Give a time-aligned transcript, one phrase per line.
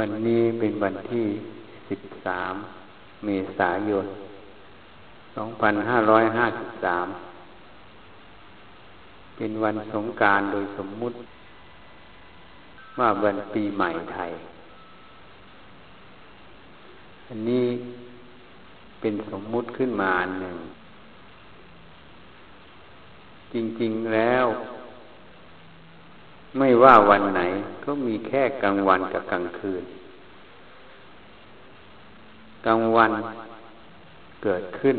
[0.00, 1.26] วันนี้เป็นวันที่
[1.88, 2.54] สิบสาม
[3.24, 3.28] เม
[3.58, 4.06] ษายน
[5.36, 7.06] สองพันห้ายห้าสิบสาม
[9.36, 11.16] เป็นวันสงการโดยสมมุติ
[12.98, 14.30] ว่าวันปีใหม่ไทย
[17.28, 17.66] อันนี้
[19.00, 20.56] เป็นสมมุติขึ้นมาหนึ่ง
[23.52, 24.46] จริง ๆ แล้ว
[26.58, 27.40] ไม่ว่าวันไหน
[27.84, 29.84] ก็มีแค่กลางวันกับกลางคืน
[32.66, 33.12] กลางวัน
[34.42, 34.96] เกิดขึ้น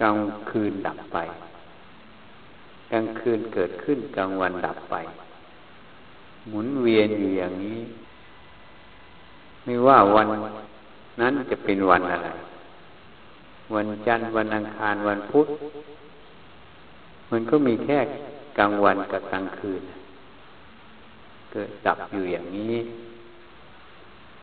[0.00, 0.18] กลาง
[0.50, 1.18] คืนดับไป
[2.92, 4.96] กลางคืนเกิดขึ้น กลางวันดับไป
[6.48, 7.78] หมุนเวียนอยู่อย่างนี้
[9.64, 10.28] ไม่ว่าวัน
[11.20, 12.28] นั้นจะเป็นวันอะไร
[13.74, 15.46] วันจันทร์วันอังคารวันพุธ
[17.30, 17.98] มันก็มีแค่
[18.58, 19.82] กลางวันกับกลางคืน
[21.52, 22.74] เกิดดับอยู่อย่างนี้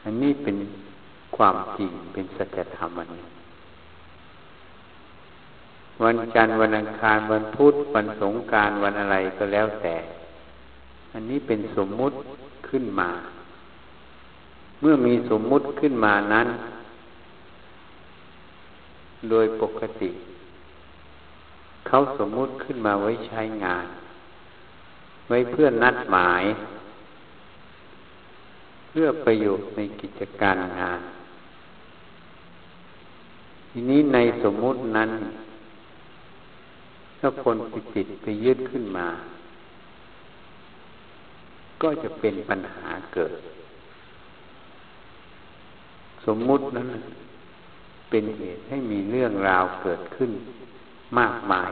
[0.04, 0.58] อันนี้เป็น
[1.36, 3.26] ความจริงเป็นสัจธรรมอันนี้
[6.04, 9.96] วันจันทร์วันอังคารวันพุธวันสงการวันอะไรก็แล้วแต่
[11.14, 12.16] อันนี้เป็นสมมุติ
[12.70, 13.10] ขึ้นมา
[14.82, 16.48] เมื่อมีสมมุติขึ้นมานั้น
[19.30, 20.10] โดยปกติ
[21.88, 23.86] เขาสมมุติขึ้นมาไว้ใช้งาน
[25.30, 26.44] ไว้เพื่อนัดหมาย
[28.90, 31.02] เพื่อประโยชน์ในกิจการงาน
[33.70, 35.10] ทีนี้ในสมมุตินั้น
[37.20, 39.08] ถ้าคนไปจิตไปยึดขึ้นมา
[41.82, 43.34] ก็จะเป็นปัญหาเกิด
[46.26, 46.88] สมมุตินั้น
[48.10, 50.32] เป็นเหตุให้มีเรื่องราวเกิดขึ้น
[51.20, 51.72] มากมาย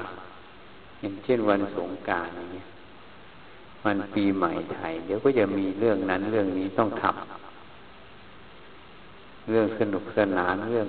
[1.01, 10.87] อย่างเช่นวันสงการอย่างเงี้ยวันปีใหม่ไทย เดี๋ยวก็จะมีเรื่องนั้นเรื่องนี้ต้องทำเรื่องสนุกสนานเรื่อง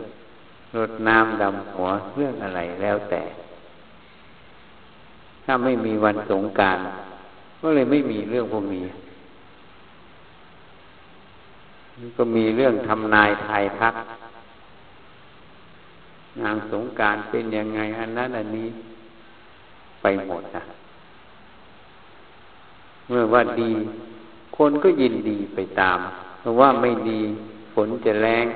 [0.77, 3.23] รดน้ำดำหัวเรื่องอะไรแล้วแต่
[5.45, 6.79] ถ้าไม่มีวันสงการ
[7.61, 8.87] ก็เลยไม่มีเรื่องพวกนี้
[12.17, 13.95] ก็มีเรื่องทำนายทายทัก
[16.43, 18.69] นางสงการเป็นยังไงอันนั้นอันนี้
[20.03, 20.63] ไปหมดนะ
[23.09, 23.73] เมื่อว่าดี
[24.57, 25.99] คนก็ยินดีไปตาม
[26.41, 27.21] เพราะว่าไม่ดี
[27.75, 28.47] ฝนจะแรง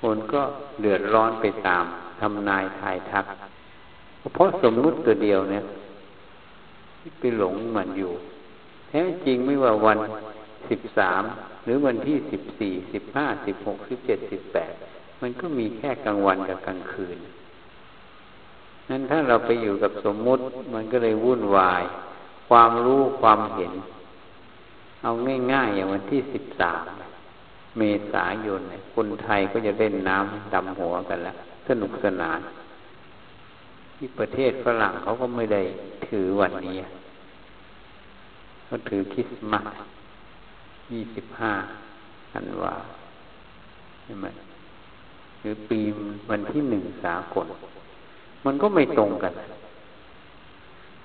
[0.00, 0.42] คนก็
[0.80, 1.84] เดือดร้อนไปตาม
[2.20, 3.24] ทำนายทายทัก
[4.34, 5.64] เพราะสมมุติตัวเดียวเนี่ย
[7.00, 8.12] ที่ไปหลงมันอยู่
[8.88, 9.98] แท้จริงไม่ว่าวัน
[10.68, 11.22] สิบสาม
[11.64, 14.72] หรือวันที่สิบสี่สิบห้าสิบหกสิบเจ็ดสิบแปด
[15.22, 17.18] มันก็มีแค่กลางวันกับกลางคืน
[18.90, 20.42] นั้นถ้าเราไปอยู่กับสมมุติ
[20.74, 21.82] มันก็เลยวุ่นวาย
[22.50, 23.72] ความรู้ความเห็น
[25.02, 25.10] เอา
[25.52, 26.84] ง่ายๆอย่างวันที่สิบสาม
[27.78, 28.60] เมษายน
[28.94, 31.36] คนไทยก็จะเล่นน้ำดำหัวกันแล้ว
[31.68, 32.40] สนุกสนาน
[33.96, 35.62] ที่ประเทศฝรั่งเขาก็ไม่ได้
[36.08, 36.76] ถือวันนี้
[38.64, 39.74] เขาถือคริสต์มาส
[40.92, 41.52] ยี่สิบห้า
[42.32, 42.74] ธันวา
[44.04, 44.26] ใช่ไหม
[45.40, 45.80] หรือปี
[46.30, 47.46] วันที่หนึ่งสากล
[48.44, 49.32] มันก็ไม่ตรงกัน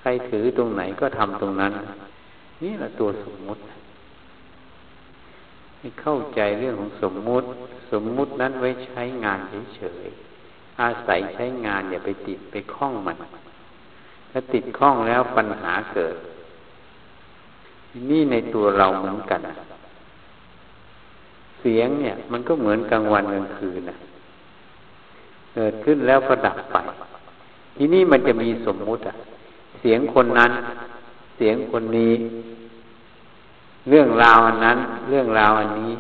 [0.08, 1.74] รถือตรงไหนก็ทำตรงนั้น
[2.64, 3.62] นี่แหละตัวสมมุติ
[5.80, 7.48] ให้เข้าใจเรื่องของสมมุติ
[7.92, 9.40] สมมุตินั้นไว้ใช้งาน
[9.76, 13.18] เฉยๆอาศัยใช้งานอย่าไปติดไปคล้องมัน
[14.32, 16.16] ถ้าติดคล้องแล้วปัญหาเกิด
[18.10, 19.42] นี่ในตัวเราเหมือนกัน
[21.60, 23.98] เสียงเนี่ย มันก็เหมือนกลางวันกลางคืนนะ
[25.56, 26.76] เกิดขึ้นแล้วก็ดับไป
[27.76, 29.16] ทีนี้มันจะมีสมมุติอะ
[29.88, 30.52] สียงคนนั้น
[31.38, 32.14] เสียงคนนี้
[33.90, 34.78] เรื่องราวอันนั้น
[35.10, 35.94] เรื่องราวอันนี้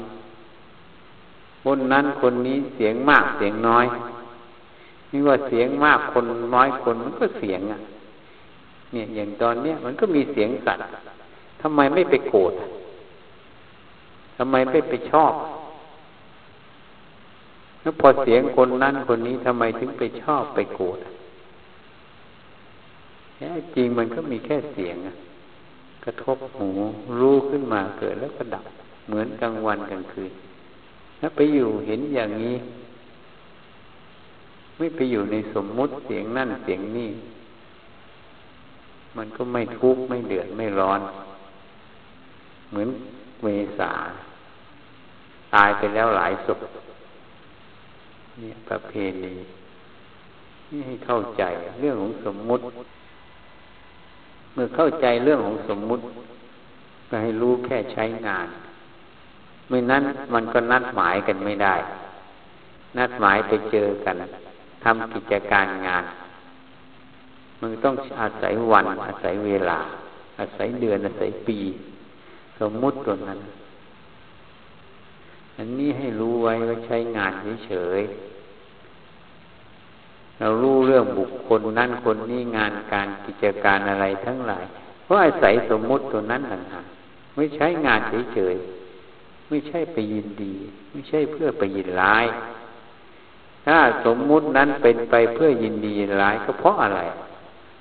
[1.63, 3.85] คนนั้นคนนี้เสียงมากเสียงน้อย
[5.12, 6.25] นี่ว่าเสียงมากคน
[6.56, 7.79] น้อยคนมันก็เสียงอะ
[8.91, 10.86] เนี่ยอย่างตอนเนี้ยมันก็มีเสียงสัตว์
[11.62, 12.54] ทำไมไม่ไปโกรธ
[14.38, 15.33] ทำไมไม่ไปชอบ
[17.81, 20.98] แล้วพอเสียงคนนั้นคนนี้ทำไมถึงไปชอบไปโกรธ
[23.35, 24.97] แท้จริงมันก็มีแค่เสียง
[26.03, 26.69] กระทบหู
[27.19, 28.65] รู้ขึ้นมาเกิดแล้วก็ดับ
[29.07, 30.31] เหมือนกลางวันกลางคืน
[31.19, 32.55] ถ้าไปอยู่เห็นอย่างนี้
[34.77, 37.09] ไม่ไปอยู่ในสมมุติเสียงนั่นเสียงนี่
[39.17, 41.01] มันก็ไม่ทุกข์ไม่เดือดไม่ร้อน
[42.69, 42.89] เหมือน
[43.43, 43.47] เม
[43.79, 43.91] ษา
[45.53, 46.59] ตายไปแล้วหลายศพ
[48.39, 48.93] เนี่ยประเพ
[49.23, 49.35] ณี
[50.69, 51.43] นี่ให้เข้าใจ
[51.79, 52.63] เรื่องของสมมุติ
[54.56, 56.04] เมื่อเข้าใจเรื่องของสมมุติ
[57.10, 58.48] ก็ให้รู้แค่ใช้งาน
[59.69, 60.04] ไม่นั้น
[60.34, 61.75] มันก็นัดหมายกันไม่ได้
[62.98, 64.16] นัดหมายไปเจอกัน
[64.84, 66.04] ทำกิจการงาน
[67.62, 69.80] มันต้องอาศัยวัน อาศัยเวลา
[70.40, 71.60] อาศัยเดือนอาศัยปี
[72.60, 73.40] สมมุติตัวนั้น
[75.57, 77.31] อันนี้ให้รู้ไว้ว่าใช้งาน
[77.66, 78.34] เฉยๆ
[80.39, 84.65] เรารู้เรื่องบุคคลนั่นคนนี้งานการกิจการอะไรทั้งหลาย
[85.03, 86.85] เพราะอาศัยสมมุติตัวนั้นต่างหาก
[87.35, 87.99] ไม่ใช้งาน
[88.33, 90.53] เฉยๆไม่ใช่ไปยินดี
[90.91, 92.25] ไม่ใช่เพื่อไปยินร้าย
[93.65, 97.01] ถ้าสมมุตินั้นเป็นไปเพื่อยินดียินร้ายก็เพราะอะไร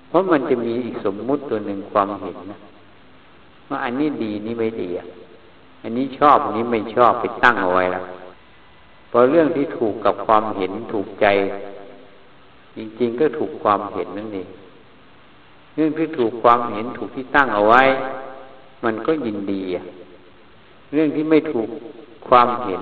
[0.08, 2.60] เพราะมันจะมีอีกสมมุติตัวหนึ่งความเห็นนะ
[3.68, 4.88] ว่าอันนี้ดีนี่ไม่ดี
[5.82, 8.04] อันนี้ชอบอันนี้ไม่ชอบไปตั้งเอาไว้ล้ว
[9.10, 11.26] พอเรื่องที่ถูกกับความเห็นถูกใจ
[12.76, 14.48] จริงๆก็ถูกความเห็นนั่นเอง
[15.74, 17.82] เรื่องที่ถูกความเห็นถูกที่ตั้งเอาไว้
[18.84, 19.62] มันก็ยินดี
[20.92, 21.68] เรื่องที่ไม่ถูก
[22.28, 22.80] ความเห็น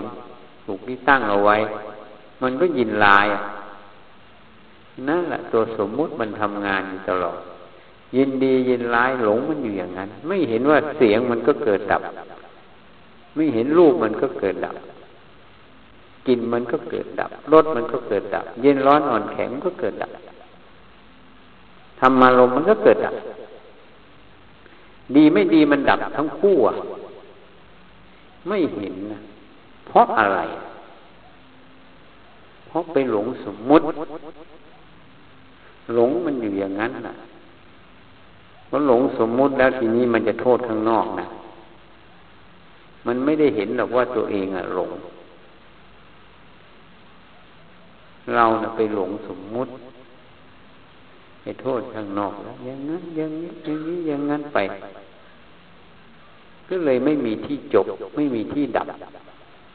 [0.67, 1.57] ถูกที่ตั้งเอาไว้
[2.43, 3.27] มันก็ยินลาย
[5.09, 7.39] นั่นแหละตัวสมมุติมันทำงานอยู่ตลอด
[8.17, 12.03] ยินดียินร้ายหลงมันอยู่อย่างนั้น ไม่เห็นว่าเสียงมันก็เกิดดับ
[13.35, 14.75] ไม่เห็นรูปมันก็เกิดดับ
[16.27, 20.11] กินมันก็เกิดดับรสมันก็เกิดดับ เย็นร้อนอ่อนแข็งก็เกิดดับ
[22.01, 23.15] ธรรมารมมันก็เกิดดับ
[25.17, 26.75] ดีไม่ดีมันดับทั้งคู่อะ
[28.49, 29.19] ไม่เห็นนะ
[29.87, 30.41] เพราะอะไร
[32.67, 33.85] เพราะไปหลงสมมุติ
[35.95, 37.15] หลงมันอยู่อย่างนั้นนะ
[38.67, 41.27] เพราะหลงสมมุติแล้วทีนี้มันจะโทษข้างนอกนะ
[43.07, 44.91] มันไม่ได้เห็นหรอกว่าตัวเองอะหลง
[48.35, 49.71] เรานะไปหลงสมมุติ
[51.43, 54.59] ไปโทษข้างนอกแล้วอย่างนั้นอย่างนี้อย่างนี้อย่างนั้นไป
[56.69, 57.87] ก็เลยไม่มีที่จบ
[58.17, 58.89] ไม่มีที่ดับ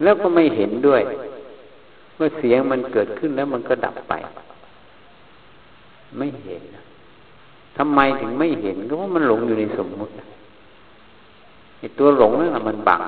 [0.03, 1.01] แล้วก็ไม่เห็นด้วย
[2.15, 4.13] เมื่อเสียงมันเกิดขึ้นแล้วมันก็ดับไป
[6.17, 6.61] ไม่เห็น
[7.77, 10.13] ทำไมถึงไม่เห็นก็เพราะมันหลงอยู่ในสมมุติ
[11.79, 13.01] ไอ้ตัวหลงนั่นแหละมันบัง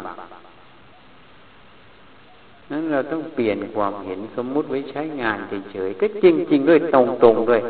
[2.71, 5.37] นั้นเราต้องเปลี่ยนความเห็นสมมุติไว้ใช้งาน
[5.71, 6.95] เฉยๆก็จริง ๆ ด้วยต
[7.25, 7.61] รงๆด้วย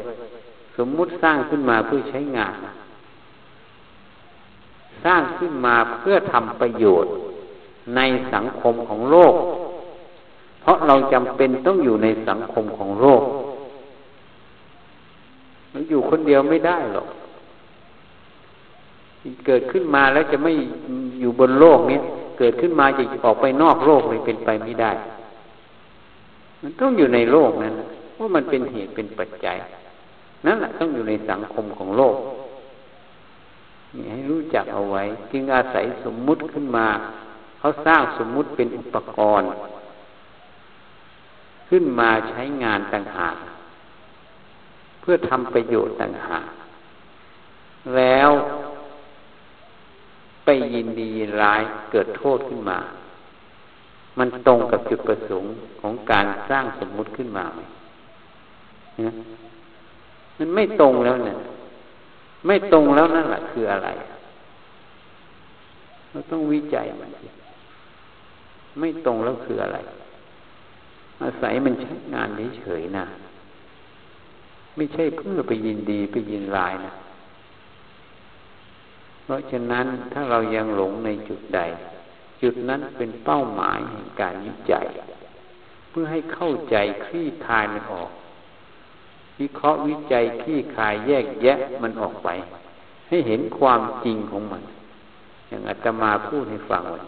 [0.78, 2.54] สมมุติสร้างขึ้นมาเพื่อใช้งาน
[5.04, 7.12] สร้างขึ้นมาเพื่อทำประโยชน์
[7.96, 8.02] ใน
[8.34, 9.34] สังคมของโลก
[10.62, 13.24] เพราะเราจำเป็นต้องอยู่ในสังคมของโลก
[15.74, 17.08] มันอยู่คนเดียวไม่ได้หรอก
[19.46, 20.54] เกิดขึ้นมาแล้วจะไม่
[21.20, 22.00] อยู่บนโลกนี้
[22.40, 24.92] เกิดขึ้นมาจะออกไปนอกโลกเลยเป็นไปไม่ได้
[26.62, 27.74] มันต้องอยู่ในโลกนั้น
[28.14, 29.58] เพราะมันเป็นเหตุเป็นปัจจัย
[30.46, 32.16] นั่นแหละต้องอยู่ในสังคมของโลก
[33.96, 36.88] นี่ให้รู้จักเอาไว้ จึงอาศัยสมมุติขึ้นมา
[37.60, 39.50] เขาสร้างสมมุติเป็นอุปกรณ์
[41.70, 43.36] ขึ้นมาใช้งานต่างหาก
[45.02, 46.50] เพื่อทำประโยชน์ต่างหาก
[47.96, 48.30] แล้ว
[50.50, 51.62] ไปยินดียินร้าย
[51.92, 52.80] เกิดโทษขึ้นมา
[54.20, 55.52] มันตรงกับจุดประสงค์
[55.82, 57.62] ของการสร้างสมมุติขึ้นมาไหม
[60.38, 61.38] มันไม่ตรงแล้วเนี่ย
[62.48, 63.90] ไม่ตรงแล้วนั่นแหละคืออะไร
[66.12, 67.10] เราต้องวิจัยมัน
[68.80, 69.78] ไม่ตรงแล้วคืออะไร
[71.24, 73.06] อาศัยมันใช้งานเฉยๆนะ
[74.76, 76.94] ไม่ใช่เพื่อไปยินดีไปยินร้ายนะ
[79.32, 81.60] ราะฉะนั้นถ้าเรายังหลงในจุดใด
[82.42, 84.86] จุดนั้นเป็นเป้าหมายแห่งการวิจัย
[85.90, 88.10] เพื่อให้เข้าใจคลี่คลายมันออก
[89.40, 92.30] วิเคราะห์วิจัยขี้คายแยกแยะมันออกไป
[93.10, 94.62] ให้เห็นความจริงของมัน
[95.48, 97.04] อย่างอาตมาพูดให้ฟังวัน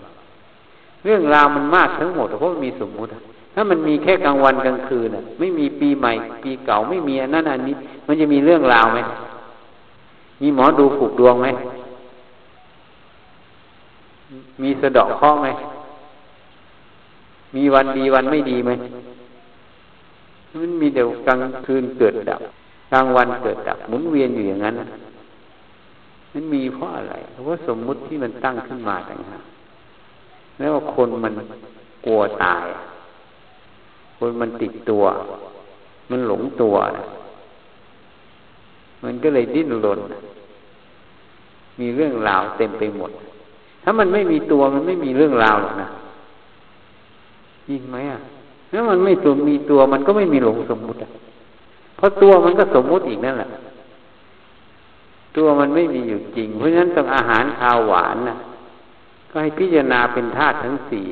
[1.03, 3.09] เรื่องราวมันมากทั้งหมดเพราะมันมีสมมุติ
[3.53, 6.11] ถ้ามันมีแค่กลางวันกลางคืนน่ะ ไม่มีปีใหม่
[6.43, 7.75] ปีเก่าไม่มีอันนั้นอันนี้
[8.07, 8.99] มันจะมีเรื่องราวไหม
[10.41, 11.47] มีหมอดูผูกดวงไหม
[14.61, 15.47] มีสะดอกข้อไหม
[17.55, 18.71] มีวันดีวันไม่ดีไหม
[20.61, 22.41] มันมีเดี๋ยวกลางคืนเกิดดับ
[22.91, 24.75] กลางวันเกิดดับหมุนเวียนอยู่อย่างนั้น
[26.33, 29.43] มันมีเพราะอะไร เพราะสมมุติที่มันตั้งขึ้นมาต่างหาก
[30.59, 31.33] แล้วคนมัน
[32.05, 32.65] กลัวตาย
[34.17, 35.03] คนมันติดตัว
[36.09, 36.75] มันหลงตัว
[39.03, 39.99] มันก็เลยดิ้นรน
[41.79, 43.11] มีเรื่องราวเต็มไปหมด
[43.83, 45.87] ถ้ามันไม่มีตัวมันไม่มีเรื่องราวหรอกนะ
[47.69, 48.19] ยิงไหมอะ
[48.71, 50.97] ถ้ามันไม่ตัวมีตัวมันก็ไม่มีหลงสมมุติ
[51.97, 53.49] เพราะตัวมันก็สมมุติอีกนั่นแหละ
[55.37, 58.37] ตัวมันไม่มีอยู่จริง เพราะฉะนั้นต้องอาหารข้าวหวานนะ
[59.29, 61.05] ก็ให้พิจารณาเป็นธาตุทั้งสี่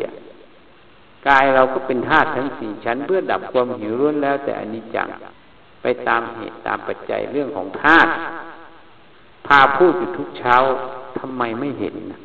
[1.27, 5.07] กายเราก็เป็นธาตุทั้งสี่ชั้น เพื่อดับความหิวร้วนแล้ว แต่อันนี้จัง
[5.81, 8.11] ไปตามเหตุตามปัจจัยเรื่องของธาตุ
[9.47, 10.55] พาพูดอยู่ทุกเช้า
[11.19, 12.19] ทำไมไม่เห็นนะ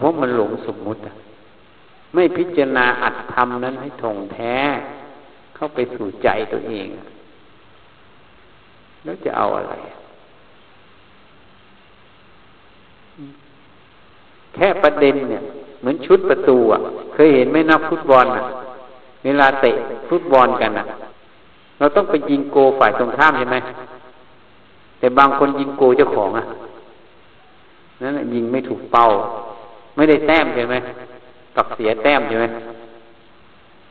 [0.00, 1.14] เพราะมันหลงสมมุติอะ
[2.14, 4.56] ไม่พิจารณาอัดทำนั้นให้ทงแท้
[5.54, 6.88] เข้าไปสู่ใจตัวเอง
[9.04, 9.74] แล้วจะเอาอะไร
[14.54, 15.42] แค่ประเด็นเนี่ย
[15.80, 16.80] เหมือนชุดประตูอะ
[17.14, 18.42] เคยเห็นไหมนักฟุตบอลอะ
[19.24, 19.72] เวลาเตะ
[20.08, 20.86] ฟุตบอลกันอะ
[21.78, 23.56] เราต้องไปยิงโกฝ่ายตรงข้ามใช่ไหม
[24.98, 26.44] แต่บางคนยิงโกเจ้าของอะ
[28.02, 29.06] นั่นยิงไม่ถูกเป้า
[29.98, 30.76] ไม่ได้แต้มใช่ไหม
[31.56, 32.46] กับเสียแต้มใช่ไหม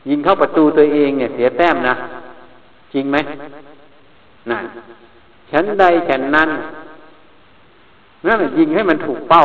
[0.08, 1.94] ยิงเข้าประตูตัวเองเนี่ย เสียแต้มนะ
[2.92, 3.16] จริงไหม
[4.50, 4.64] นั่น
[5.50, 6.50] ฉันใดฉันนั้น
[8.26, 9.44] นั่นยิงให้มันถูกเป้า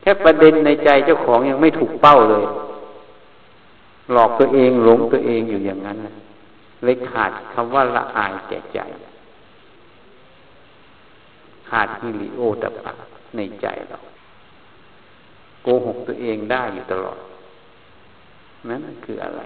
[0.00, 2.44] แค่ประเด็นในใจเจ้าของยังไม่ถูกเป้าเลย
[4.12, 5.98] หลอกตัวเองหลงตัวเองอยู่อย่างนั้น
[6.84, 8.78] เลยขาดคำว่าละอายแก่ใจ
[11.68, 12.92] ขาดฮิริโอตปะ
[13.36, 13.98] ในใจเรา
[15.62, 17.18] โกหกตัวเองได้อยู่ตลอด
[18.68, 19.42] นั่นคืออะไร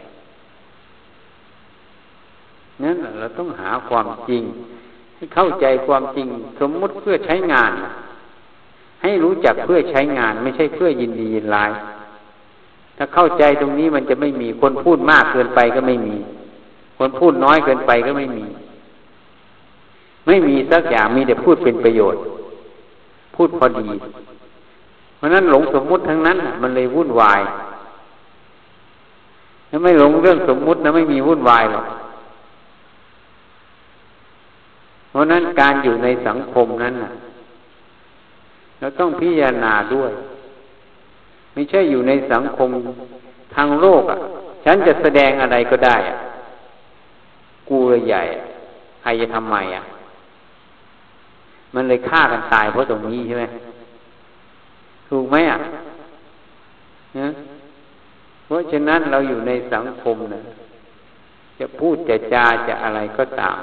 [2.83, 4.43] นั่นเราต้องหาความจริง
[5.17, 6.27] ให้เข้าใจความจริง
[6.61, 7.73] สมมุติเพื่อใช้งาน
[9.03, 11.71] ให้รู้จักเพื่อใช้งาน ไม่ใช่เพื่อยินดียินร้าย
[12.97, 16.17] ถ้าเข้าใจตรงนี้มันจะไม่มีคนพูดมากเกินไปก็ไม่มี
[16.99, 18.45] คนพูดน้อยเกินไปก็ไม่มี
[20.27, 22.21] ไม่มีสักอย่างมีแต่พูดเป็นประโยชน์
[23.39, 23.87] พูดพอดี
[25.17, 27.41] เพราะนั้นหลงสมมุติทั้งนั้นมันเลยวุ่นวาย
[29.71, 31.87] ถ้าไม่หลงเรื่องสมมุตินะไม่มีวุ่นวายหรอก
[35.11, 37.13] เพราะนั้นการอยู่ในสังคมนั้นนะ
[38.79, 40.11] เราต้องพิจารณาด้วย
[41.53, 42.69] ไม่ใช่อยู่ในสังคม
[43.55, 44.19] ทางโลกอะ
[44.65, 46.17] ฉันจะแสดงอะไรก็ได้อะ
[47.69, 48.23] กูเลยใหญ่
[49.03, 49.83] ใครจะทำไมอะ
[51.75, 53.45] มันเลยฆ่ากันตายเพราะตรงนี้ใช่ไหม
[55.09, 55.59] ถูกไหมอะ
[57.19, 57.29] นะ
[58.45, 60.41] เพราะฉะนั้นเราอยู่ในสังคมนะ
[61.59, 63.59] จะพูดจะจาจะอะไรก็ตาม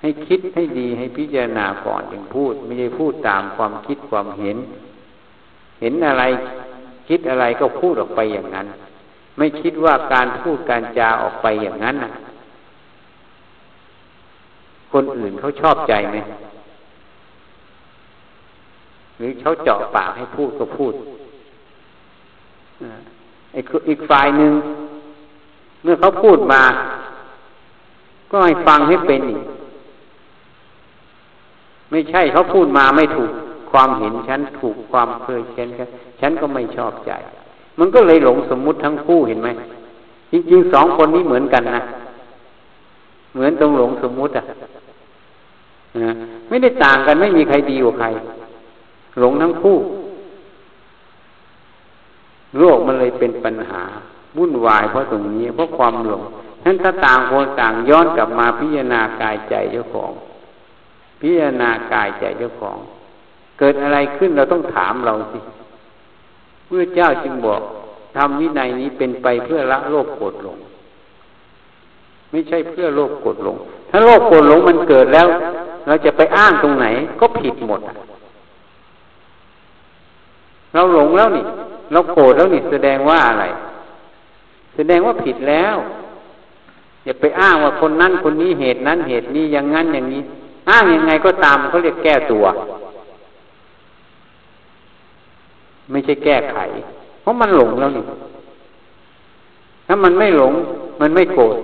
[0.00, 4.56] ให้คิดให้ดีให้พิจารณาก่อนจึงพูด ไม่ใช่พูดตามความคิดความเห็น
[5.80, 6.24] เห็นอะไร
[7.08, 8.66] คิดอะไรก็พูดออกไปอย่างนั้น
[9.38, 12.10] ไม่คิดว่าการพูดการจาออกไปอย่างนั้นนะ
[14.92, 16.16] คนอื่นเขาชอบใจไหม
[19.18, 20.94] หรือเขาเจาะปากให้พูดก็พูด
[23.88, 24.52] อีกฝ่ายหนึ่ง
[25.82, 26.62] เมื่อเขาพูดมา
[28.30, 29.42] ก็ให้ฟังให้เป็นอีก
[31.90, 33.30] ไม่ใช่เขาพูดมาไม่ถูก
[33.70, 35.68] ความเห็นฉันถูกความเคยฉัน
[36.20, 37.12] ฉันก็ไม่ชอบใจ
[37.78, 39.48] มันก็เลยหลงสมมุติทั้งคู่เห็นไหม
[40.32, 41.80] จริงๆสองคนนี้เหมือนกันนะ
[43.34, 44.44] เหมือนตรงหลงสมมุติอะ
[46.48, 48.06] ไม่ได้ต่างกันไม่มีใครดีกว่าใคร
[49.18, 49.76] หลงทั้งคู่
[52.58, 53.82] โลกมันเลยเป็นปัญหา
[54.38, 56.22] วุ่นวายเพราะตรงนี้เพราะความหลง
[56.64, 60.10] นั้นถ้าต่างคนต่างย้อนกลับมาพิจารณากายใจเจ้าของ
[61.20, 62.76] พิจารณากายใจเจ้าของ
[63.58, 65.38] เกิดอะไรขึ้นเราต้องถามเราสิ
[66.68, 67.60] เมื่อเจ้าจึงบอก
[68.16, 70.58] ทำวินัยนี้เป็นไปเพื่อละโลกโกรธหลง
[72.30, 73.56] ไม่ใช่เพื่อโลกโกรธหลง
[73.90, 75.26] ถ้าโลกโกรธหลงมันเกิดแล้ว
[75.86, 76.86] เราจะไปอ้างตรงไหน
[77.20, 77.80] ก็ผิดหมด
[80.74, 81.44] เราหลงแล้วนี่
[81.92, 83.44] เราโกรธแล้วนี่แสดงว่าอะไร
[84.76, 85.76] แสดงว่าผิดแล้ว
[87.04, 90.22] อย่าไปอ้างว่าคนนั้นคนนี้เหตุนั้นเหตุนี้อย่างนั้นอย่างนี้
[90.70, 92.44] อ้างยังไงก็ตามเขาเรียกแก้ตัว
[95.90, 96.56] ไม่ใช่แก้ไข
[97.20, 98.04] เพราะมันหลงแล้วนี่
[99.86, 100.52] ถ้ามันไม่หลง
[101.00, 101.56] มันไม่โกรธ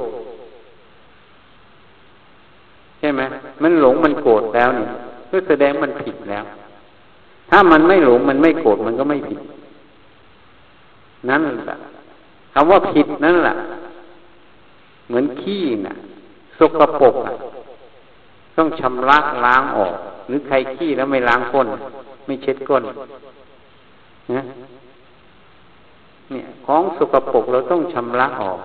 [2.98, 3.20] ใช่ไหม
[3.62, 4.86] มันหลงมันโกรธแล้วนี่
[5.30, 6.44] ก็แสดงมันผิดแล้ว
[7.50, 9.40] ถ้ามันไม่หลงมันไม่โกรธมันก็ไม่ผิด
[11.28, 11.76] นั่นแหละ
[12.52, 13.54] คำว่าผิดนั่นแหละ
[15.06, 15.94] เหมือนขี้น่ะ
[16.58, 17.34] สกปรกอะ
[18.56, 19.94] ต้องชำระล้างออก
[20.28, 21.68] หรือใครขี้แล้วไม่ล้างก้น
[22.26, 22.82] ไม่เช็ดก้น
[24.34, 24.42] นะ
[26.30, 28.58] เนี่ย ของสกปรกเราต้องชำระออก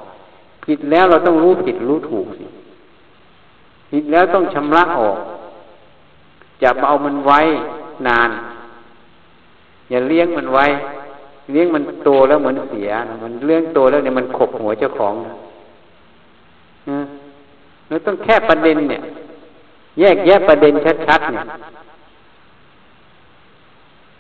[0.66, 2.46] ผิดแล้วเราต้องรู้ผิดรู้ถูกสิ
[3.92, 5.18] ผิดแล้วต้องชำระออก
[6.62, 7.40] จะเอามันไว้
[8.08, 8.30] นาน
[9.90, 10.66] อย่าเลี้ยงมันไว้
[11.52, 12.92] เลี้ยงมันโตแล้วเหมือนเสีย
[13.24, 15.14] มันเลี้ยงโตแล้วเนี่ยมันขบหัวเจ้าของ
[16.90, 17.00] นะ
[17.88, 19.02] เราต้องแค่ประเด็นเนี่ย
[20.00, 20.74] แยกแยะประเด็น
[21.08, 21.46] ชัดๆเนี่ย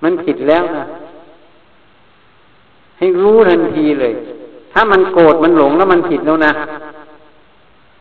[0.03, 0.86] มันผิดแล้วนะ
[2.98, 4.13] ให้รู้ทันทีเลย
[4.74, 6.51] ถ้ามันโกรธมันหลงแล้วมันผิดแล้วนะ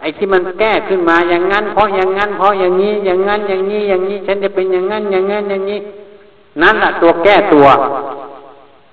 [0.00, 5.78] ไอ้ที่มันแก้ขึ้นมาอย่างนั้น เพราะอย่างนั้น เพราะอย่างนี้ อย่างนั้น อย่างนี้ อย่างนี้ ฉันจะเป็นอย่างนั้น อย่างนั้น อย่างนี้
[6.62, 7.66] นั่นแหละตัวแก้ตัว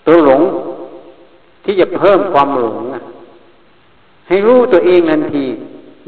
[0.07, 0.41] ตัวหลง
[1.63, 2.77] ที่จะเพิ่มความหลง
[4.27, 5.45] ให้รู้ตัวเองทันที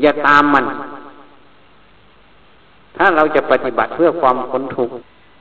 [0.02, 0.66] อย่าตามมัน
[2.98, 4.94] ถ้าเราจะปฏิบัติเพื่อความพ้นทุกข์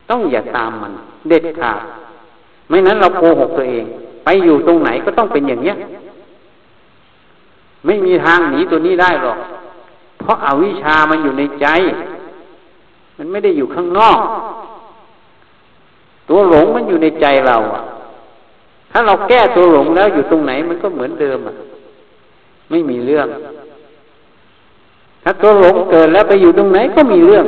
[0.09, 0.91] ต้องอย่าตามมัน
[1.27, 1.79] เด็ดขาด
[2.69, 3.85] ไม่นั้นเราโกหกตัวเอง
[4.25, 5.75] ไปอยู่ตรงไหนก็ต้องเป็นอย่างเนี้ย
[7.85, 9.37] ไม่มีทางหนีตัวนี้ได้หรอก
[10.19, 11.67] เพราะอาวิชามันอยู่ในใจ
[13.17, 14.17] มันไม่ได้อยู่ข้างนอก
[16.29, 17.83] ตัวหลงมันอยู่ในใจเราอะ
[18.91, 21.55] ถ้าเราแก้ตัวหลงแล้วอยู่ตรงไหนมันก็เหมือนเดิมอะ
[22.69, 23.27] ไม่มีเรื่อง
[25.23, 27.45] ถ้าตัวหลงเกิดแล้วไปอยู่ตรงไหนก็มีเรื่อง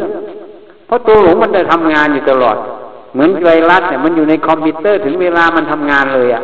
[0.86, 2.58] เพราะตัวหลงมันจะทำงานอยู่ตลอด
[3.14, 6.44] เหมือนไวรัสเนี่ยมันอยู่ในคอมพิวเตอร์ถึงเวลามันทำงานเลยอะ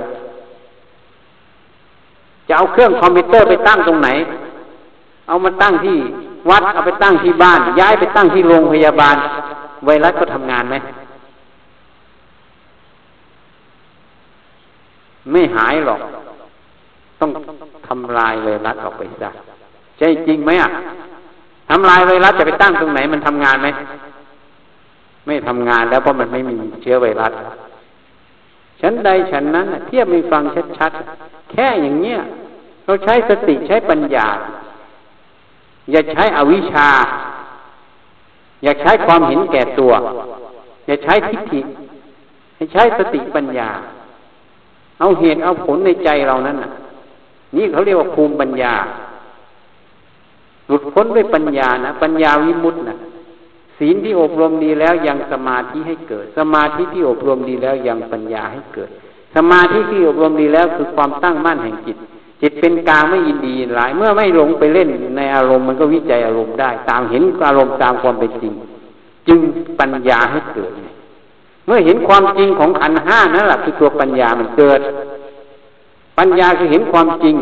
[2.47, 4.09] จะเอาเครื่องคอมพิวเตอร์ไปตั้งตรงไหน
[5.27, 5.97] เอามาตั้งที่
[6.49, 9.15] วัดเอาไปตั้งที่บ้าน ย้ายไปตั้งที่โรงพยาบาล
[9.85, 10.75] ไวรัสก็ทำงานไหม
[15.31, 16.01] ไม่หายหรอก
[17.19, 17.29] ต้อง
[17.87, 19.29] ทำลายไวรัสออกไปซะ
[19.97, 20.69] ใช่จริงไหมอะ
[21.69, 23.67] ทำลายไวรัสจะไปตั้งตรงไหนมันทำงานไหม
[25.25, 27.31] ไม่ทำงานแล้วเพราะมันไม่มีเชื้อไวรัส
[28.81, 30.43] ฉันใดฉันนั้นเทียบมีฟัง
[30.77, 32.19] ชัดๆ แค่อย่างเนี้ย
[32.85, 34.27] เราใช้สติใช้ปัญญา
[35.91, 36.89] อย่าใช้อวิชชา
[38.63, 39.91] อย่าใช้ความเห็นแก่ตัว
[40.87, 41.61] อย่าใช้ทิฏฐิ
[42.55, 43.69] ให้ใช้สติปัญญา
[45.01, 46.71] เอาเหตุเอาผลในใจเรานั้นน่ะ
[47.55, 48.73] นี่เขาเรียกว่าภูมิปัญญา
[50.67, 52.97] หลุดพ้นด้วยปัญญานะปัญญาวิมุตต์นะ
[53.77, 58.89] ศีลที่อบรมดีแล้วยังสมาธิให้เกิด สมาธิที่อบรมดีแล้วยังปัญญาให้เกิด
[59.35, 61.97] สมาธิที่อบรมดีแล้วคือความตั้งมั่นแห่งจิต
[62.41, 68.53] จิตเป็นกลางไม่ยินดีหลาย เมื่อไม่หลงไปเล่นในอารมณ์มันก็วิจัยอารมณ์ได้ ตามเห็นอารมณ์ตามความเป็นจริง
[69.27, 69.39] จึง
[69.79, 74.79] ปัญญาให้เกิดเมื่อเห็นความจริงของขันห้านั่นแหละคือตัวปัญญามันเกิด
[76.17, 77.35] ปัญญาคือเห็นความจริง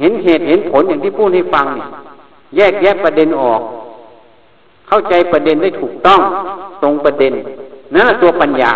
[0.00, 1.88] เห็นเหตุเห็นผลอย่างที่พูดให้ฟังเนี่ย
[2.56, 3.60] แยกแยะประเด็นออก
[4.88, 6.20] เข้าใจประเด็นได้ถูกต้อง
[6.82, 7.32] ตรงประเด็น
[7.94, 8.72] นั่นแหละตัวปัญญา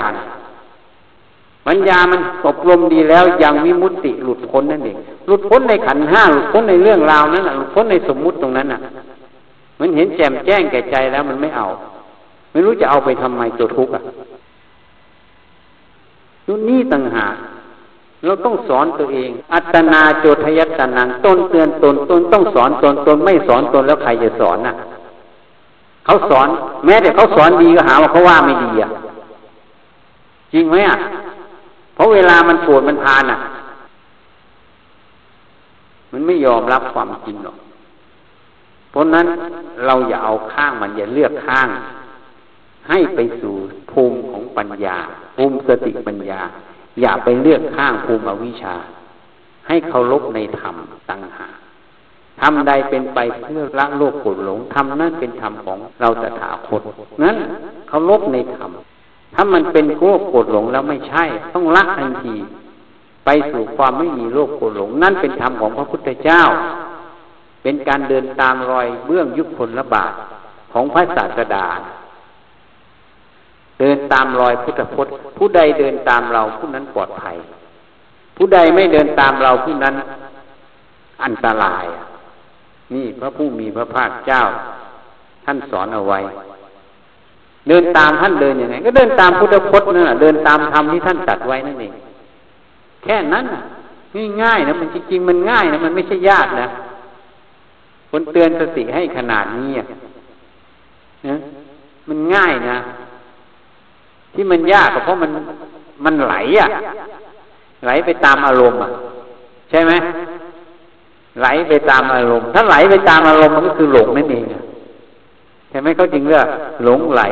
[1.66, 8.80] ปัญญามันอบรมดีแล้วยังวิมุตติหลุดพ้นนั่นเองหลุดพ้นในขันห้าหลุดพ้นในเรื่องราวนั้นหลุดพ้นในสมมุติตรงนั้นน่ะ
[9.80, 11.66] มันเห็นแจ่มแจ้งแก่ใจแล้วมันไม่เอา
[12.56, 14.02] ไม่รู้จะเอาไปทำไมตัวทุกข์อะ
[16.46, 17.34] นู่นนี่ต่างหาก
[18.24, 24.74] เราต้องสอนตัวเอง อัตนาโจทยัตนังตนเตือนตนตนต้องสอนตนตนไม่สอนตนแล้วใครจะสอนน่ะ
[26.04, 26.48] เขาสอน
[26.86, 28.90] แม้แต่เขาสอนดีก็หาว่าเขาว่าไม่ดีอะ
[30.52, 30.96] จริงไหมอะ
[31.94, 33.38] เพราะเวลามันปวดมันทานอะ
[36.12, 37.56] มันไม่ยอมรับความจริงหรอก
[38.90, 39.26] เพราะนั้น
[39.86, 41.68] เราอย่าเอาข้างมันอย่าเลือกข้าง
[42.88, 43.54] ให้ไปสู่
[43.92, 44.96] ภูมิของปัญญา
[45.36, 46.40] ภูมิสติปัญญา
[47.00, 48.74] อย่าไปเลือกข้างภูมิอวิชชา
[49.68, 50.76] ให้เคารพในธรรม
[51.10, 51.48] ตั้งหา
[52.40, 56.82] ทำใดเป็นไปเพื่อละโลกกรธหลงทำนั่นเป็นธรรมของเราตถาคต
[57.22, 57.36] นั้น
[57.88, 58.70] เขาลบในธรรม
[59.34, 62.34] ถ้ามันเป็นโลกกรธหลงแล้วไม่ใช่ ต้องละทันที
[63.24, 66.42] ไปสู่ความไม่มีโลกกรธหลง นั่นเป็นธรรมของพระพุทธเจ้า
[67.62, 70.12] เป็นการเดินตามรอยเบื้องยุคผลบาท
[70.72, 71.66] ของพระศาสดา
[73.80, 77.36] เดินตามรอยพุทธพจน์ ผู้ใดเดินตามเราผู้นั้นปลอดภัย
[78.36, 79.94] ผู้ใดไม่เดินตามเราผู้นั้น
[81.24, 81.84] อันตราย
[82.94, 84.42] นี่พระผู้มีพระภาคเจ้า
[85.44, 86.20] ท่านสอนเอาไว้
[87.68, 91.92] เดินตามท่านเดินยังไง ก็เดินตามพุทธพจน์นั่นแหละเดินตามธรรมที่ท่านตัดไว้นั่นเอง
[93.04, 93.44] แค่นั้น
[94.42, 96.66] ง่ายๆนะมันจริงๆมันง่ายนะมันไม่ใช่ยากนะ
[98.10, 99.70] คนเตือนสติให้ขนาดนี้
[101.28, 101.36] นะ
[102.08, 102.76] มันง่ายนะ
[104.36, 105.30] ที่มันยากก็เพราะมัน
[106.04, 106.68] มันไหลอะ
[107.84, 108.90] ไหลไปตามอารมณ์อะ
[109.70, 109.92] ใช่ไหม
[111.40, 114.44] ไหลไปตามอารมณ์ถ้าไหลไปตามอารมณ์มันก็คือหลงนั่นเอง
[115.70, 116.46] ใช่ไหมเขาจริงเรื่อง
[116.84, 117.22] หลงไหล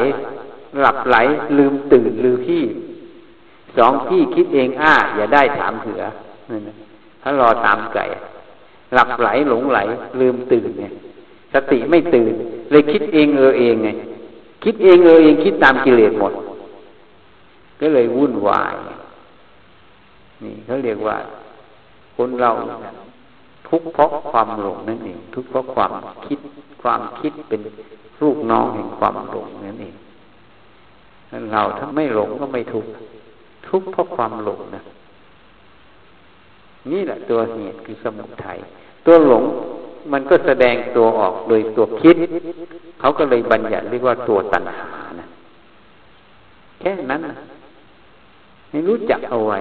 [0.81, 1.17] หลับไหล
[1.59, 2.62] ลืมตื่นลืมพี่
[3.77, 6.03] สองพี่คิดเองอ้าอย่าได้ถามเถือ
[7.23, 8.05] ถ้ารอตามไก่
[8.95, 9.79] หลับไหลหลงไหล
[10.21, 10.93] ลืมตื่นเนี่ย
[11.55, 12.33] สติไม่ตื่น
[12.71, 13.88] เลยคิดเองเออเองไง
[14.64, 16.33] คิดเองเออเองคิดตามกิเลสหมด
[17.85, 18.75] ก็เลยวุ่นวาย
[20.42, 21.16] นี่เขาเรียกว่า
[22.16, 22.51] คนเรา
[23.68, 25.92] ทุกเพราะความหลงนั่นเอง ทุกเพราะความ
[26.27, 26.38] คิด
[26.83, 27.61] ความคิดเป็น
[28.23, 29.94] ลูกน้องแห่งความหลงนั่นเอง
[31.53, 32.90] เราถ้าไม่หลงก็ไม่ทุกข์
[33.68, 34.83] ทุกข์เพราะความหลงนะ
[36.90, 38.59] นี่แหละตัวเหตุคือสมุทัย
[39.07, 39.44] ตัวหลง
[40.12, 42.16] มันก็แสดงตัวออกโดยตัวคิด
[43.01, 44.88] เขาก็เลยบัญญัติเรียกว่าตัวตัณหา
[45.20, 45.27] นะ
[46.81, 47.37] แค่นั้นนะ
[48.75, 49.59] ให้รู้จักเอาไว้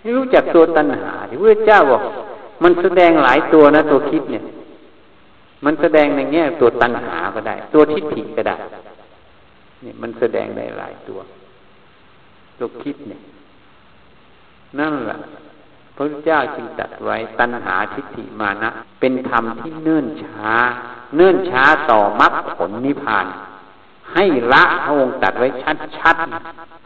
[0.00, 2.02] ให้รู้จักตัวตัณหาที่พระเจ้าบอก
[2.62, 4.44] มันแสดงหลายตัวนะ ตัวคิดเนี่ย
[5.64, 8.56] มันแสดงในแง่ตัวตัณหาก็ได้ ตัวทิฏฐิก็ได้
[9.82, 11.18] เนี่ยมันแสดงได้หลายตัว
[12.58, 13.20] ตัวคิดเนี่ย
[14.78, 15.16] นั่นแหละ
[15.96, 20.52] พระเจ้าจึงตัดไว้ตัณหาทิฏฐิมานะ เป็นธรรมที่เนื่นช้า
[21.16, 23.26] เนื่นช้าต่อมรรคผลนิพพาน
[24.12, 25.48] ให้ละพระองค์ตัดไว้
[25.98, 26.81] ชัดๆ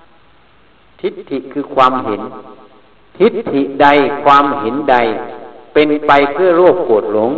[1.01, 2.23] ทิฏฐิคือความเห็น
[3.19, 3.87] ทิฏฐิใด
[4.25, 4.97] ความเห็นใด
[5.75, 7.31] เป็นไปเพื่อโลภโกรธหลง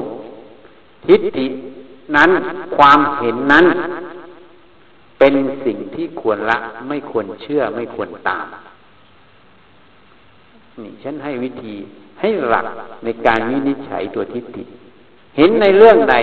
[1.06, 1.46] ทิฏฐิ
[2.16, 2.30] นั้น
[2.76, 3.66] ความเห็นนั้น
[5.18, 8.46] เป็นสิ่งที่ควรละ ไม่ควรเชื่อไม่ควรตาม
[10.82, 11.74] นี่ฉันให้วิธี
[12.20, 12.66] ให้หลัก
[13.04, 14.64] ในการวินิจฉัยตัวทิฏฐิ
[15.36, 16.16] เห็นในเรื่องใด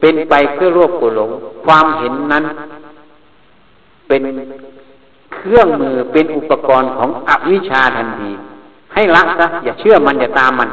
[0.00, 1.30] เป็นไปเพื่อรวบกุหลง
[1.64, 2.44] ความเห็นนั้น
[4.08, 4.22] เป็น
[5.42, 8.30] เครื่องมือเป็นอุปกรณ์ของอวิชชาทันที
[8.94, 10.68] ให้ละซะอย่าเชื่อมันอย่าตามมัน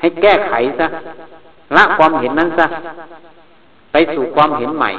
[0.00, 0.86] ให้แก้ไขซะ
[1.76, 2.66] ละความเห็นนั้นซะ
[3.92, 4.90] ไปสู่ความเห็นใหม่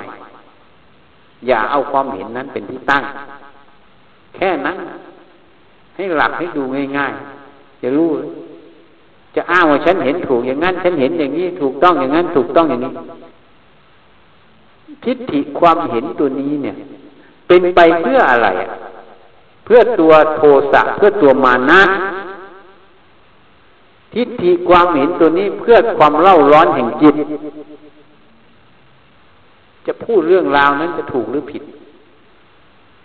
[1.48, 3.04] อย่าเอาความเห็นนั้นเป็นที่ตั้ง
[4.36, 4.78] แค่นั้น
[5.96, 6.64] ให้หลักให้ดู
[6.98, 8.10] ง่ายๆจะรู้
[9.36, 12.92] จะอ้างว่าฉันเห็นถูกอย่างนั้น ฉันเห็นอย่างนี้ถูกต้องอย่างนั้น ถูกต้องอย่างนี้
[15.04, 16.76] ทิฏฐิความเห็นตัวนี้เนี่ย
[17.48, 18.70] เป็นไปเพื่ออะไรอะ
[19.66, 21.82] เพื่อตัวโทสะเพื่อตัวมานะ
[24.14, 27.16] ทิฏฐิความเห็นตัวนี้เพื่อความเล่าร้อนแห่งจิต
[29.88, 31.64] จะพูดเรื่องราวนั้นจะถูกหรือผิด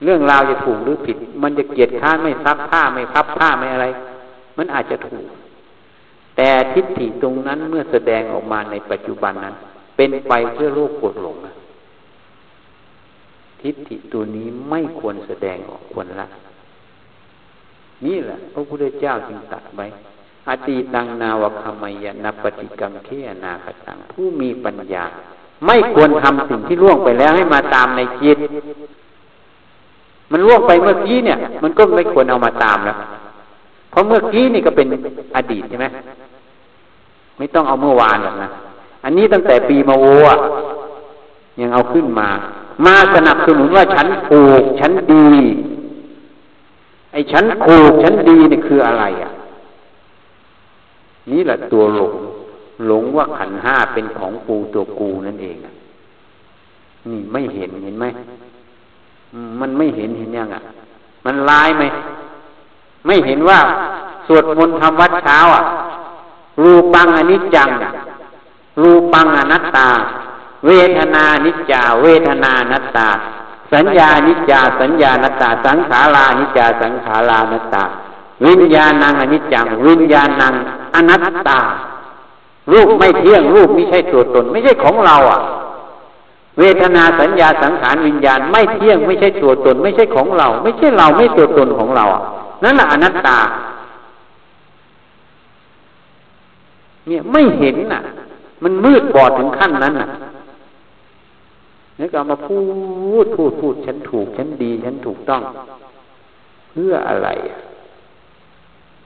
[0.05, 3.87] เรื่องราวจะถูกหรือผิด มันจะเกียดค้านไม่ซับผ้าไม่พับผ้าไม่อะไร
[4.57, 5.27] มันอาจจะถูก
[6.37, 9.55] แต่ทิฏฐิตรงนั้นเมื่อแสดงออกมาในปัจจุบันนั้น
[9.97, 11.37] เป็นไปเพื่อโลกกดหลง
[13.61, 16.27] ทิฏฐิตัวนี้ไม่ควรแสดงออกควรละ
[18.05, 19.87] นี่แหละพระพุทธเจ้าจึงตัดไว้
[20.49, 23.09] อตีตังนาวคามยนปฏิกังเท
[23.45, 25.05] นาคตังผู้มีปัญญา
[25.67, 28.39] ไม่ควรทำสิ่งที่ล่วงไปแล้วให้มาตามในจิต
[30.33, 32.97] มันล่วงไปเมื่อกี้เนี่ย มันก็ไม่ควรเอามาตามแล้ว
[33.91, 34.87] เพราะเมื่อกี้นี่ก็เป็น
[35.37, 35.87] อดีตใช่ไหม
[37.39, 38.49] ไม่ต้องเอาเมื่อวานหรอกนะ
[39.05, 40.39] อันนี้ตั้งแต่ปีมาโวอะ
[41.61, 42.29] ยังเอาขึ้นมา
[42.87, 45.29] มาสนับสนุนว่าฉันถูกฉันดี
[47.17, 49.31] อ้ฉันถูกฉันดีนี่คืออะไรอะ
[51.31, 52.13] นี่แหละตัวหลง
[52.87, 55.57] หลงว่าขันห้าเป็นของกูตัวกูนั่นเอง
[57.11, 58.07] นี่ไม่เห็นเห็นไหม
[59.61, 60.63] มันไม่เห็นเห็นยังอะ
[61.25, 61.85] มันลายไหม
[63.07, 63.59] ไม่เห็นว่า
[64.27, 65.63] สวดมนต์ทำวัดเช้าอะ
[66.63, 67.69] รูปังอนิจจัง
[68.81, 69.89] รูปังอนัตตา
[70.67, 73.09] เวทนานิจจา เวทนานัตตา
[73.73, 77.85] สัญญานิจจาสัญญานัตตา สังขารานิจจาสังขารานัตตา
[78.47, 80.55] วิญญาณังอนิจจัง วิญญาณัง
[80.95, 81.61] อนัตตา
[82.73, 85.41] รูปไม่เที่ยงรูปไม่ใช่ตัวตน ไม่ใช่ของเราอะ
[86.59, 92.23] เวทนาสัญญาสังขารวิญญาณไม่เที่ยงไม่ใช่ตัวตน ไม่ใช่ของเรา ไม่ใช่เราไม่ตัวตนของเราอะ
[92.65, 93.39] นั่นแหละอนัตตา
[97.07, 98.03] เนี่ยไม่เห็นน่ะ
[98.63, 100.09] มันมืดบอดถึงขั้นนั้นน่ะ
[101.99, 102.59] นี่ก็มาพู
[103.25, 105.43] ดพูดพูดฉันถูก ฉันดี ฉันถูกต้อง
[106.71, 107.29] เพื่ออะไร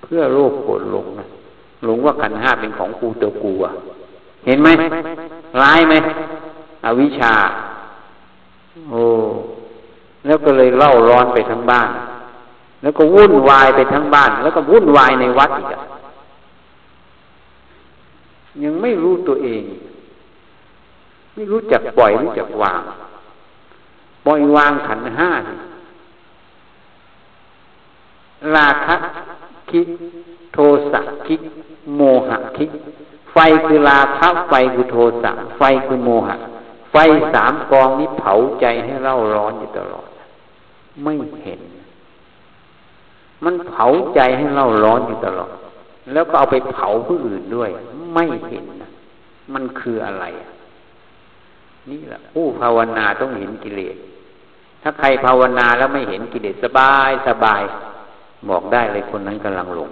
[0.03, 1.27] เพื่อโลภโกรธหลงนะ
[1.85, 3.73] หลงว่าขันห้าเป็นของกูตัวกูอะ
[4.47, 4.69] เห็นไหม
[5.61, 5.95] ร้ายไหม
[6.85, 7.35] อวิชชา
[8.91, 9.03] โอ้
[10.27, 11.91] แล้วก็เลยเล่าร้อนไปทั้งบ้าน
[12.83, 15.67] แล้วก็วุ่นวายไปทั้งบ้าน แล้วก็วุ่นวายในวัดอีก
[18.63, 19.63] ยังไม่รู้ตัวเอง
[21.41, 22.83] ไม่รู้จักปล่อยรู้จักวาง
[24.27, 25.31] ปล่อยวางขันห้า
[28.57, 28.97] ราคะ
[29.71, 29.81] คิ
[30.53, 30.59] โท
[30.93, 31.37] สะคิ
[31.97, 32.67] โมหะคิ
[33.33, 36.37] ไฟคือราคะไฟคือโทสะไฟคือโมหะ
[36.93, 36.97] ไฟ
[37.35, 40.09] สามกองนี้เผาใจให้เล่าร้อนอยู่ตลอด
[41.03, 41.61] ไม่เห็น
[43.45, 45.53] มันเผาใจให้เราร้อนอยู่ตลอด
[46.13, 47.71] แล้วก็เอาไปเผาผู้อื่นด้วย
[48.15, 48.91] ไม่เห็นนะ
[49.55, 50.27] มันคืออะไร
[51.91, 53.97] นี่แหละผู้ภาวนาต้องเห็นกิเลส
[54.83, 57.63] ถ้าใครภาวนาแล้วไม่เห็นกิเลสสบายสบาย
[58.49, 59.91] บอกได้เลยคนนั้นกำลังหลง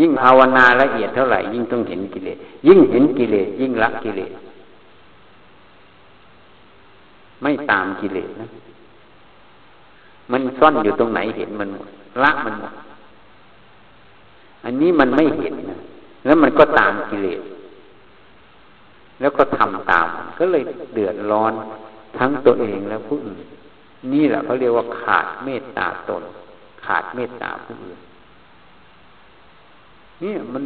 [0.00, 4.32] ยิ่งภาวนาละเอียดเท่าไหร่ ยิ่งต้องเห็นกิเลส ยิ่งเห็นกิเลสยิ่งละกิเลส
[7.42, 8.48] ไม่ตามกิเลสนะ
[10.32, 11.68] มันซ่อนอยู่ตรงไหนเห็นมัน
[12.22, 12.74] ละมันหมด
[14.64, 15.78] อันนี้มันไม่เห็นนะ
[16.24, 17.40] แล้วมันก็ตามกิเลส
[19.20, 20.62] แล้วก็ทำตาม ก็เลย
[20.94, 21.52] เดือดร้อน
[22.18, 23.44] ทั้งตัวเองและผู้อื่น
[24.12, 26.22] นี่แหละเขาเรียกว่าขาดเมตตาตน
[26.84, 27.98] ขาดเมตตาผู้อื่น
[30.22, 30.64] นี่มัน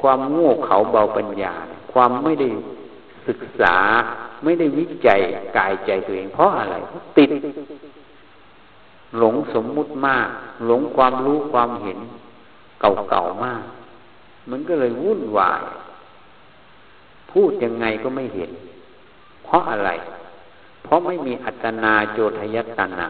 [0.00, 1.54] ความโง่เขาเบาปัญญา
[1.92, 2.48] ความไม่ได้
[3.28, 3.76] ศึกษา
[4.44, 5.20] ไม่ได้วิจัย
[5.56, 6.76] กายใจตัวเองเพราะอะไร
[7.18, 7.30] ติด
[9.18, 10.28] หลงสมมุติมาก
[10.66, 11.98] หลงความรู้ความเห็น
[12.80, 13.62] เก่าๆมาก
[14.50, 15.62] มันก็เลยวุ่นวาย
[17.36, 18.50] พูดยังไงก็ไม่เห็น
[19.44, 19.90] เพราะอะไร
[20.84, 23.06] เพราะไม่มีอัตนาโจทยตนา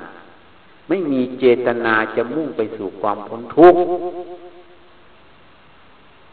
[0.88, 3.80] ไม่มีเจตนาจะมุ่งไปสู่ความพ้นทุกข์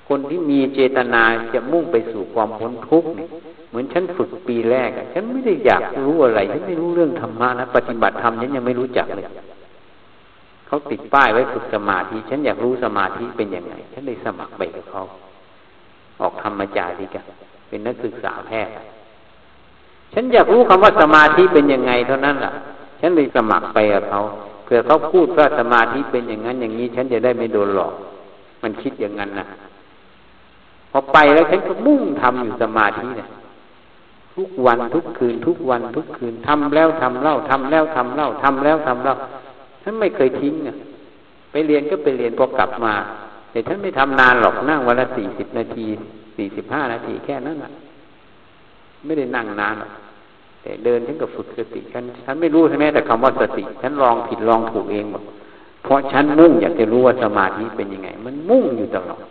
[0.07, 3.29] คนที่มีเจตนาจะมุ่งไปสู่ความพ้นทุกข์เนี่ย
[3.69, 9.25] เหมือนฉันฝึกปีแรกฉันไม่ได้อยากรู้อะไรฉันไม่รู้เรื่องธรรมะนะปฏิบัติธรรมฉันยังไม่รู้จักเลย
[10.67, 15.03] เขาติดป้ายไว้ฝึกสมาธิ ฉันอยากรู้สมาธิเป็นยังไง ฉันเลยสมัครไปกับเขา
[16.21, 17.23] ออกธรรมจาริกะ
[17.67, 18.73] เป็นนักศึกษาแพทย์
[20.13, 22.51] ฉันอยากรู้คำว่าสมาธิเป็นยังไงเท่านั้นล่ะ
[23.01, 24.21] ฉันเลยสมัครไปกับเขา
[24.63, 27.93] เผื่อเขาพูดว่าสมาธิเป็นอย่างนั้นอย่างนี้ ฉันจะได้ไม่โดนหลอก
[28.63, 29.45] มันคิดอย่างนั้นนะ
[30.91, 33.29] พอไปแล้วฉันก็มุ่งทำอยู่สมาธิเนี่ย
[34.35, 39.15] ทุกวันทุกคืน ทุกวันทุกคืนทำแล้วทำเล่าทำแล้วทำเล่าทำแล้วทำเล่า
[39.83, 40.75] ฉันไม่เคยทิ้งอะ
[41.51, 42.93] ไปเรียนก็ไปเรียนพอกลับมา
[43.51, 45.87] แต่ฉันไม่ทำนานหรอกนั่งวันละสี่สิบนาที
[46.35, 47.71] สี่สิบห้านาทีแค่นั้นอะ
[49.05, 49.91] ไม่ได้นั่งนานหรอก
[50.63, 55.23] แต่เดินฉันก็ฝึกสติฉันฉันไม่รู้ใช่ไหมแต่คำว่าสติ ฉันลองผิดลองถูกเองหมด
[55.83, 59.23] เพราะฉันมุ่งอยากจะรู้ว่าสมาธิเป็นยังไง มันมุ่งอยู่ตลอด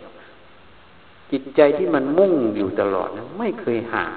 [1.31, 4.11] จิตใจที่มันมุ่งอยู่ตลอดนะไม่เคยห่าง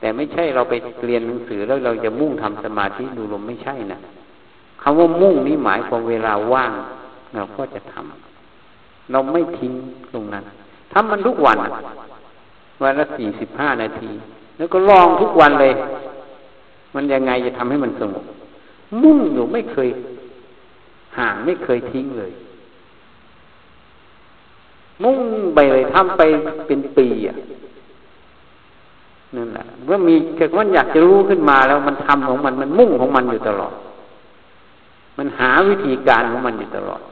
[0.00, 0.74] แต่ไม่ใช่เราไป
[1.06, 3.98] เรียนหนังสือแล้วเราจะมุ่งทำสมาธิดูลมไม่ใช่นะ
[4.82, 6.72] คำว่ามุ่งนี้หมายความเวลาว่าง
[7.34, 9.72] เราก็จะทำเราไม่ทิ้ง
[10.14, 10.44] ตรงนั้น
[10.92, 11.58] ทำมันทุกวัน
[12.82, 14.10] วันละสี่สิบห้านาที
[14.58, 15.72] แล้วก็ลองทุกวันเลย
[16.94, 18.24] มันยังไงจะทำให้มันสงบ
[19.02, 19.88] มุ่งอยู่ไม่เคย
[21.18, 22.32] ห่างไม่เคยทิ้งเลย
[25.02, 25.18] มุ่ง
[25.54, 26.22] ไปเลยทำไป
[26.66, 27.36] เป็นปีอะ
[29.36, 33.74] นั่นแหละเมื่อมีเกิดว่าอยากจะรู้ขึ้นมาแล้วมันทำของมันมันมุ่งของมันอยู่ตลอด
[35.18, 37.02] มันหาวิธีการของมันอยู่ตลอด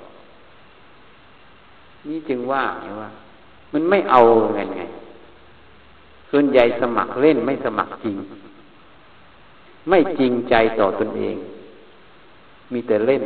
[2.08, 3.10] นี่จึงว่าไงว่า
[3.72, 4.20] มันไม่เอา
[4.54, 4.82] ไงไง
[6.30, 8.16] ส่วนใหญ่สมัครเล่นไม่สมัครจริง
[9.88, 11.36] ไม่จริงใจต่อตนเอง
[12.72, 13.22] มีแต่เล่น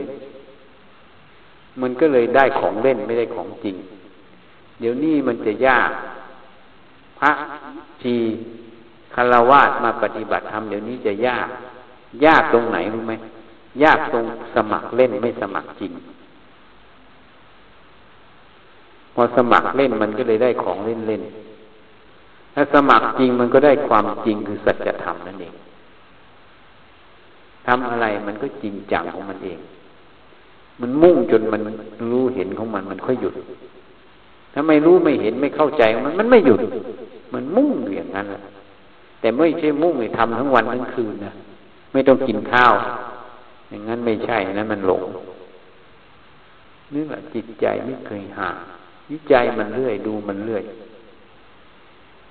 [1.80, 3.76] มันก็เลยได้ของเล่นไม่ได้ของจริง
[4.80, 5.90] เดี๋ยวนี้มันจะยาก
[7.18, 7.32] พระ
[8.02, 8.14] ชี
[9.14, 11.48] คารวาสมาปฏิบัติธรรมเดี๋ยวนี้จะยาก
[12.24, 13.12] ยากตรงไหนรู้ไหม
[13.82, 14.24] ยากตรง
[14.54, 15.92] สมัครเล่นไม่สมัครจริง
[19.14, 21.22] พอสมัครเล่นมันก็เลยได้ของเล่นเล่น
[22.54, 25.54] ถ้าสมัครจริงมันก็ได้ความจริงคือสัจธรรมนั่นเอง
[27.66, 29.58] ทำอะไรมันก็จริงจังของมันเอง
[30.80, 31.62] มันมุ่งจนมัน
[32.12, 33.34] รู้เห็นของมันมันค่อยหยุด
[34.52, 36.60] ถ้าไม่รู้ไม่เห็นไม่เข้าใจมันมันไม่หยุด
[37.34, 38.40] มันมุ่งอยู่อย่างนั้นแหละ
[39.20, 41.32] แต่ไม่ใช่มุ่งไปทำทั้งวันทั้งคืนนะ
[41.92, 42.72] ไม่ต้องกินข้าว
[43.70, 45.02] อย่างนั้นไม่ใช่นะมันหลง
[46.94, 48.56] นี่แหละจิตใจไม่เคยห่าง
[49.12, 50.64] วิจัยมันเรื่อย ดูมันเรื่อย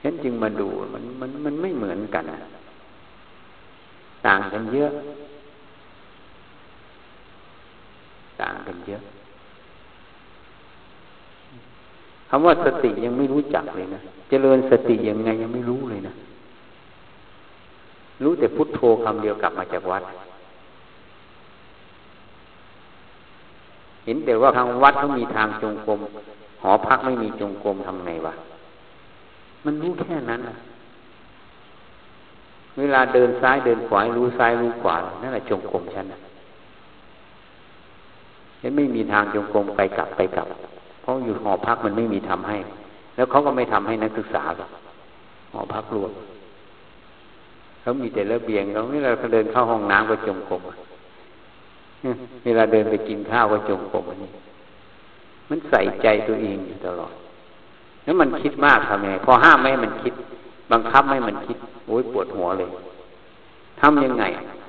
[0.02, 2.24] ฉันจึงมาดูมันมันมันไม่เหมือนกัน
[4.28, 4.91] ต่างกันเยอะ
[8.41, 9.02] ต่างกันเยอะ
[12.30, 16.13] คำว่าสติยังไม่รู้จักเลยนะเจริญสติยังไงยังไม่รู้เลยนะ
[18.24, 20.04] รู้แต่พุทโธคำเดียวกลับมาจากวัด
[24.06, 26.00] เห็นแต่ว่าทางวัดเขามีทางจงกรม
[26.62, 28.34] หอพักไม่มีจงกรมทำไงวะ
[29.65, 30.58] มันรู้แค่นั้นนะ
[32.80, 36.19] เวลาเดินซ้ายเดินขวารู้ซ้ายรู้ขวา นั่นแหละจงกรมฉันนะ
[38.60, 40.47] เห็นไม่มีทางจงกรมไปกลับไปกลับ
[41.02, 42.58] เพราะอยู่หอพักมันไม่มีทำให้
[43.15, 44.69] แล้วเขาก็ไม่ทำให้นักศึกษาหรอก
[45.52, 46.12] หอพักรวม
[47.82, 50.62] เขามีแต่ระเบียงเขาเวลาเขาเดินเข้าห้องน้ำก็จงกรม
[52.45, 54.32] เวลาเดินไปกินข้าวก็จงกรมอันนี้
[55.52, 57.14] มันใส่ใจตัวเองอยู่ตลอด
[58.04, 60.14] แล้วมันคิดมากทำไงพอห้ามไม่ให้มันคิด
[60.72, 62.70] บังคับไม่ให้มันคิด โอ้ยปวดหัวเลย
[63.82, 64.24] ทำยังไง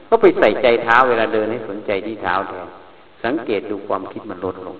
[0.09, 2.67] ก็ไปใส่ใจเท้าเวลาเดินให้สนใจที่เท้าแทน
[3.25, 4.77] สังเกตดูความคิดมันลดลง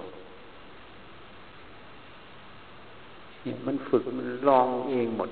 [3.43, 5.29] เนี่ยมันฝึกมันลองเองหมด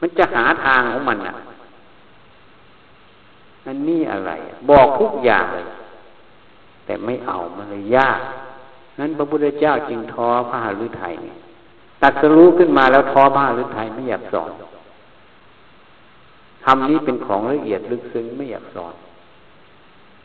[0.00, 1.34] มันจะหาทางของมันอะ
[3.66, 4.32] อันนี้อะไร
[4.70, 5.66] บอกทุกอย่างเลย
[6.84, 8.20] แต่ไม่เอามันเลยยาก
[9.00, 11.36] นั้นพระพุทธเจ้าจึงท้อพระหฤทัยเนี่ย
[12.02, 14.50] ตัดสรู้ขึ้นมาแล้วท้อพระหฤทัยไม่อยากสอน
[16.64, 18.94] ทำนี้เป็นของละเอียดลึกซึ้งไม่อยากสอน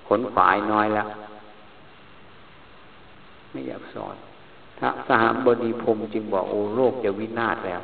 [0.08, 1.08] ขนฝายน้อยแล้ว
[3.52, 4.16] ไม่อยากสอน
[4.80, 7.82] พระสหบดีพรมจึงบอกโอ้โลกจะวินาศแล้ว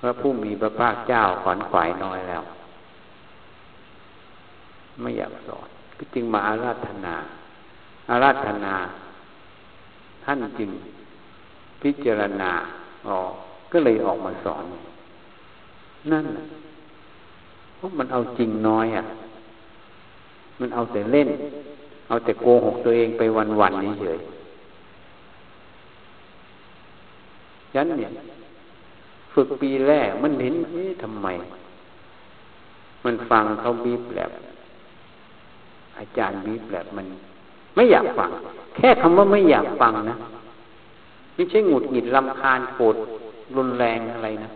[0.00, 2.42] พระผู้มีพระภาคเจ้าขอนขวายน้อยแล้ว
[5.00, 5.68] ไม่อยากสอน
[5.98, 7.14] ก็จึงมาอาราธนา
[8.10, 8.74] อาราธนา
[10.24, 10.70] ท่านจึง
[11.82, 12.50] พิจารณา
[13.08, 13.32] ออก
[13.72, 14.64] ก็เลยออกมาสอน
[16.12, 16.26] นั่น
[17.76, 19.04] เพราะมันเอาจริงน้อยอะ
[20.60, 21.28] มันเอาแต่เล่น
[22.08, 23.22] เอาแต่โกหกตัวเองไป
[23.60, 24.18] วันๆนี้เฉย
[27.74, 28.10] ยันเนี่ย
[29.34, 31.26] ฝึกปีแรกมันเห็นเอ๊ะทำไม
[33.04, 34.30] มันฟังเขาบีบแบบ
[35.98, 37.06] อาจารย์บีบแบบมัน
[37.74, 38.30] ไม่อยากฟัง
[38.76, 40.16] แค่คำว่าไม่อยากฟังนะ
[41.34, 42.96] ไม่ใช่หงุดหงิดลำคาญโกรธ
[43.56, 44.50] รุนแรงอะไรนะ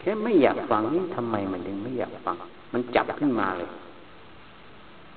[0.00, 2.36] แค่ไม่อยากฟังนี่ทำไมมันถึงไม่อยากฟัง
[2.72, 3.68] มันจับขึ้นมาเลย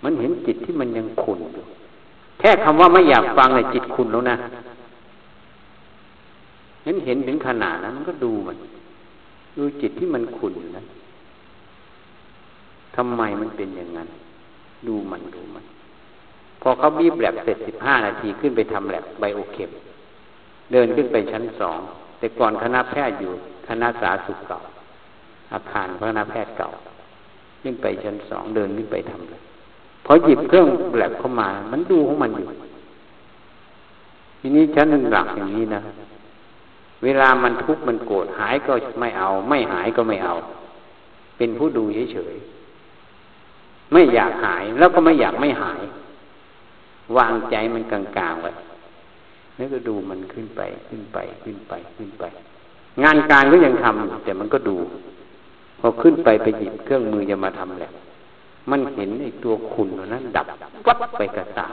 [0.03, 1.65] มันเห็นจิตที่มันยังขุ่นอยู่
[2.39, 4.37] แค่คำว่าไม่อยากฟังเลยจิตขุ่นแล้วนะ
[6.83, 8.57] เห็นเห็นถึงขนาดนั้นมันก็ดูมัน
[9.57, 10.83] ดูจิตที่มันขุ่นนะ
[12.95, 14.09] ทำไมมันเป็นอย่างนั้น
[14.87, 15.65] ดูมันดูมัน
[16.61, 19.69] พอเขาบีบแลบเสร็จสิบห้านาทีขึ้นไปทำแลบไบโอเคม
[20.71, 21.79] เดินขึ้นไปชั้นสอง
[22.19, 23.31] แต่ก่อนคณะแพทย์อยู่
[23.67, 24.59] คณะสาสุขเก่า
[25.53, 26.69] อาคารคณะแพทย์เก่า
[27.61, 29.41] ขึ้นไปชั้นสองเดินขึ้นไปทำเลย
[30.05, 32.47] พอหยิบเครื่องแลบเข้ามา มันดูของมันอยู่
[34.39, 35.81] ทีนี้ชั้นหนึ่งหลักอย่างนี้นะ
[37.03, 40.35] เวลามันทุกข์มันโกรธหายก็ไม่เอา ไม่หายก็ไม่เอา
[41.37, 45.81] เป็นผู้ดูเฉยๆไม่อยากหายแล้วก็ไม่อยากไม่หาย
[47.17, 48.51] วางใจมันกลางๆไว้
[49.55, 52.23] แล้วก็ดูมันขึ้นไปขึ้นไปขึ้นไปขึ้นไป
[53.03, 54.75] งานการก็ยังทำแต่มันก็ดู
[55.79, 57.91] พอขึ้นไปไปหยิบเครื่องมือจะมาทำแหละ
[58.71, 60.47] มันเห็นไอ้ตัวขุนนั้นดับ
[60.87, 61.67] วัดไปกระตา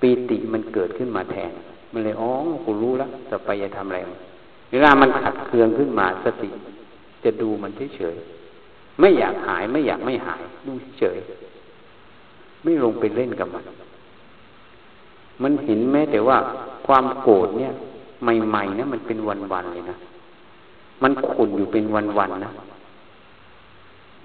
[0.00, 1.52] ปีติมันเกิดขึ้นมาแทน
[1.92, 2.30] มันเลยอ๋อ
[2.64, 3.98] กูรู้แล้วต่อไปจะทำอะไร
[4.70, 6.50] เวลามันขัดเคืองขึ้นมาสติ
[7.24, 11.18] จะดูมันเฉยๆไม่อยากหายไม่อยากไม่หาย ดูเฉย
[12.62, 13.64] ไม่ลงไปเล่นกับมัน
[15.42, 16.38] มันเห็นแม้แต่ว่า
[16.86, 17.72] ความโกรธเนี่ย
[18.22, 19.96] ใหม่ๆนะมันเป็นวันๆเลยนะ
[21.02, 21.84] มันขุ่นอยู่เป็น
[22.18, 22.52] วันๆนะ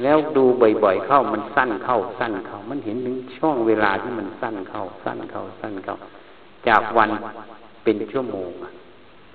[0.03, 0.43] แล้วดู
[0.83, 5.95] บ่อย ๆ เข้ามันสั้นเข้า สั้นเข้า มันเห็นถึงช่วงเวลาที่มันสั้นเข้า สั้นเข้า สั้นเข้า
[6.67, 7.09] จากวัน
[7.83, 8.49] เป็นชั่วโมง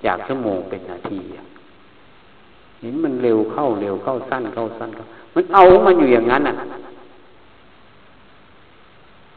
[0.05, 1.19] จากชั่วโมงเป็นนาที
[2.81, 6.55] เห็นมันเร็วเข้าเร็วเข้าสั้นเข้าสั้นเข้า มันเอามันอยู่อย่างนั้นอะ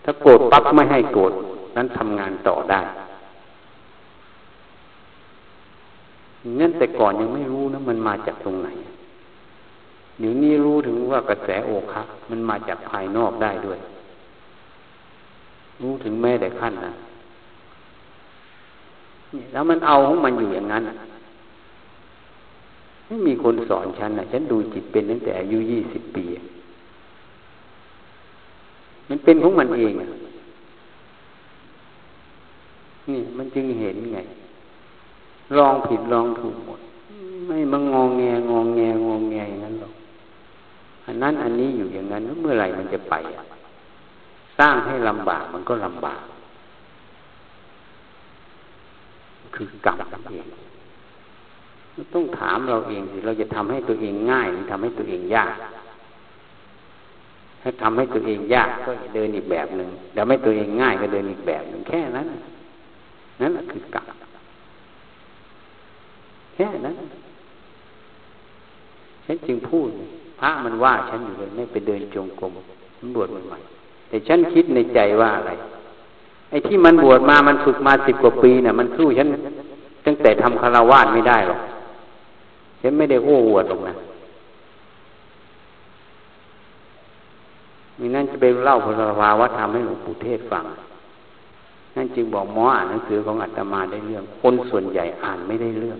[0.04, 1.32] ถ้าโกรธปั๊บไม่ให้โกรธ
[1.76, 2.80] นั้นทำงานต่อได้
[6.58, 8.68] งั้นแต่ก่อนยังไม่รู้นะมันมาจากตรงไหน
[10.20, 13.78] เดี๋ยวนี้รู้ถึงว่ากระแสโอคะมันมาจากภายนอกได้ด้วย
[15.82, 16.92] รู้ถึงแม้แต่ขั้นนะ
[19.52, 20.82] แล้วมันเอาของมันอยู่อย่างนั้น
[23.06, 26.24] ไม่มีคนสอนฉันนะฉันดูจิตเป็นตั้งแต่อายุยี่สิบปี
[29.08, 29.92] มันเป็นของมันเอง
[33.08, 34.18] นี่มันจึงเห็นไง
[35.56, 36.80] ลองผิดลองถูกหมด
[37.46, 39.92] ไม่มางองแงงองแงงองแงอย่างนั้นหรอก
[41.06, 43.14] อันนั้นอันนี้อยู่อย่างนั้นเมื่อไหร่มันจะไป
[44.58, 46.22] สร้างให้ลำบากมันก็ลำบาก
[49.54, 50.46] คือกรรมเอง
[52.14, 55.54] ต้องถามเราเองสิเราจะทำให้ตัวเองง่ายหรือทำให้ตัวเองยาก
[57.62, 62.28] ถ้าทำให้ตัวเองยากก็เดินอีกแบบหนึ่งเดี๋ยวไม่ตัวเองง่ายก็เดินอีกแบบหนึ่งแค่นั้น
[63.40, 64.06] นั่นแหละคือกรรม
[66.54, 66.94] แค่นั้น
[69.26, 69.88] ฉันจึงพูด
[70.40, 72.52] พระมันว่าฉันอยู่เลยไม่ไปเดินจงกรม
[72.98, 73.58] มันบวชใหม่
[74.08, 75.52] แต่ฉันคิดในใจว่าอะไร
[76.50, 79.28] ไอ้ที่มันบวชมามันฝึกมาสิบกว่าปีเนี่ยมันสู้ฉัน
[80.06, 81.60] ตั้งแต่ทำคารวาสไม่ได้หรอก
[82.82, 83.94] ฉันไม่ได้โอ้อวดหรอกนะ
[87.98, 90.64] มีนั่นจะไปเล่าพลภาวะทำให้หลวงปู่เทศฟัง
[91.96, 95.98] นั่นจึงบอกหมออ่านหนังสือของอาตมาได้เรื่อง คนส่วนใหญ่อ่านไม่ได้เรื่อง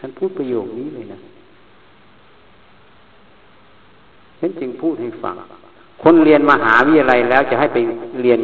[0.00, 1.18] ฉันพูดประโยคนี้เลยนะ
[4.40, 5.34] ฉันจึงพูดให้ฟัง
[6.02, 7.78] คนเรียนมหาวิทยาลัยแล้วจะให้ไป
[8.22, 8.38] เรียน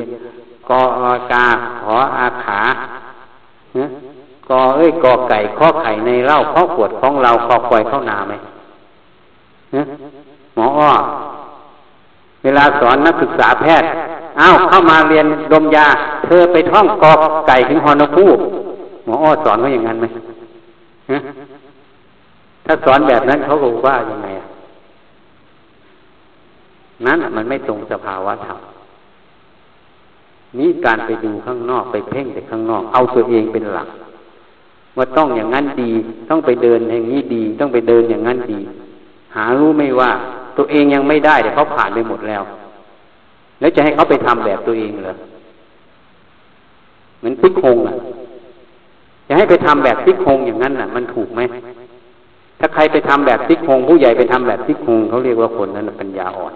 [0.68, 0.80] กอ
[1.32, 1.46] กา
[1.80, 2.60] ขออาขา
[4.50, 8.34] กอเอ้ยกอไก่ข้อไข่ในเล่าข้อขวดของเราคอควายข้านาไหม
[10.54, 10.92] หมออ้อ
[12.42, 13.88] เวลาสอนนักศึกษาแพทย์
[14.40, 15.86] อ้าวเข้ามาเรียนดมยา
[16.28, 17.18] เธอไปท่องกอก
[17.48, 18.26] ไก่ถึงฮอนคู
[19.04, 20.06] หมออ้อสอนเขาอย่างนั้นไหม
[22.66, 24.28] ถ้าสอนแบบนั้นเขาบอกว่ายังไง
[27.06, 28.58] นั้นมันไม่ตรงสภาวะธรรม
[30.58, 33.88] นี้การไปดูข้างนอกไปเพ่งแต่ข้างนอก เอาตัวเองเป็นหลัก
[34.96, 35.90] ว่าต้องอย่างนั้นดี
[36.30, 38.60] ต้องไปเดินอย่างนี้ดี ต้องไปเดินอย่างนั้นดี
[39.36, 40.10] หารู้ไม่ว่า
[40.58, 42.42] ตัวเองยังไม่ได้แต่เขาผ่านไปหมดแล้ว
[43.60, 45.14] แล้วจะให้เขาไปทำแบบตัวเองเหรอ
[47.18, 47.96] เหมือนพิกคงอะ
[49.26, 51.40] จะให้ไปทำแบบพิกคงอย่างนั้นอะ มันถูกไหม
[52.60, 56.54] ถ้าใครไปทำแบบพิกคงผู้ใหญ่ไปทำแบบพิกคงเขาเรียกว่าคนนั้นปัญญาอ่อน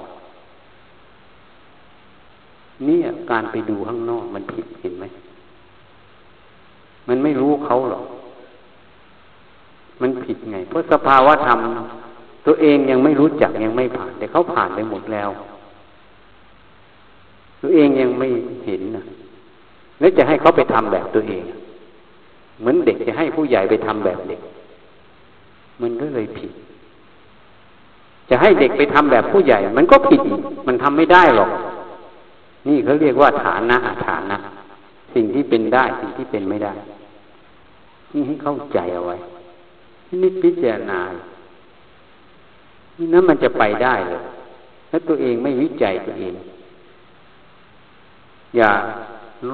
[2.87, 5.05] เนี่ยการไปดูข้างนอกมันผิดเห็นไหม
[7.09, 8.05] มันไม่รู้เขาหรอก
[10.03, 11.59] มันผิดไง เพราะสภาวะธรรม
[12.47, 15.31] ตัวเองยังไม่รู้จักยังไม่ผ่าน แต่เขาผ่านไปหมดแล้ว
[17.61, 18.29] ตัวเองยังไม่
[18.67, 19.05] เห็นนะ
[20.03, 21.45] แล้วจะให้เขาไปทำแบบตัวเอง
[22.61, 24.41] เหมือนเด็กจะให้ผู้ใหญ่ไปทำแบบเด็ก
[25.83, 26.53] มันก็เลยผิด
[28.31, 31.51] จะให้เด็กไปทำแบบผู้ใหญ่ มันก็ผิดอีกมันทำไม่ได้หรอก
[32.69, 33.77] นี่เขาเรียกว่าฐานะ
[34.07, 34.37] ฐานะ
[35.15, 36.73] สิ่งที่เป็นได้สิ่งที่เป็นไม่ได้
[38.13, 39.17] นี่ให้เข้าใจเอาไว้
[40.23, 41.01] นี่พิจารณา
[42.99, 44.23] นี่นั้นมันจะไปได้เลย
[44.91, 46.33] ถ้าตัวเองไม่วิจัยตัวเอง
[48.57, 48.71] อย่า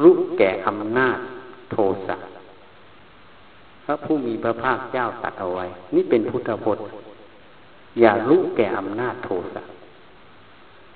[0.03, 1.19] รู้แก่อำนาจ
[1.71, 1.77] โท
[2.07, 2.17] สะ
[3.85, 6.85] พระผู้มีพระภาคเจ้าตัดเอาไว้ นี่เป็นพุทธพจน์
[8.01, 9.63] อย่ารู้แก่อำนาจโทสะ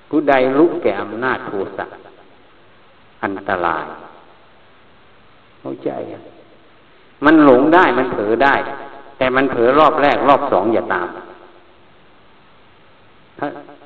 [0.08, 1.86] ผู้ใดรู้แก่อำนาจโทสะ
[3.24, 3.84] อันตราย
[5.60, 5.90] เข้าใจ
[7.24, 8.54] มันหลงได้มันเผลอได้
[9.18, 11.08] แต่มันเผลอรอบแรกรอบสองอย่าตาม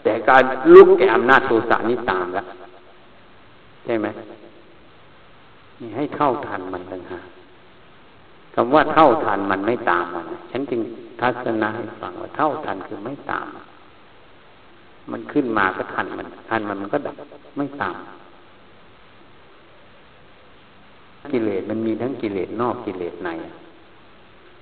[0.03, 0.43] แต่การ
[0.75, 2.47] ลุกแก่อำนาจโทสะนี่ตามแล้ว
[3.85, 4.07] ใช่ไหม
[5.81, 7.27] นี่ให้เท่าทันมันต่างหาก
[8.55, 10.81] คำว่าเท่าทันมันไม่ตามมันฉันจึง
[11.21, 13.47] ทัศนะให้ฟังว่าเท่าทันคือไม่ตาม
[15.11, 17.17] มันขึ้นมาก็ทันมันทันมันมันก็ดับ
[17.57, 17.97] ไม่ตาม
[21.33, 23.29] กิเลสมันมีทั้งกิเลสนอกกิเลสใน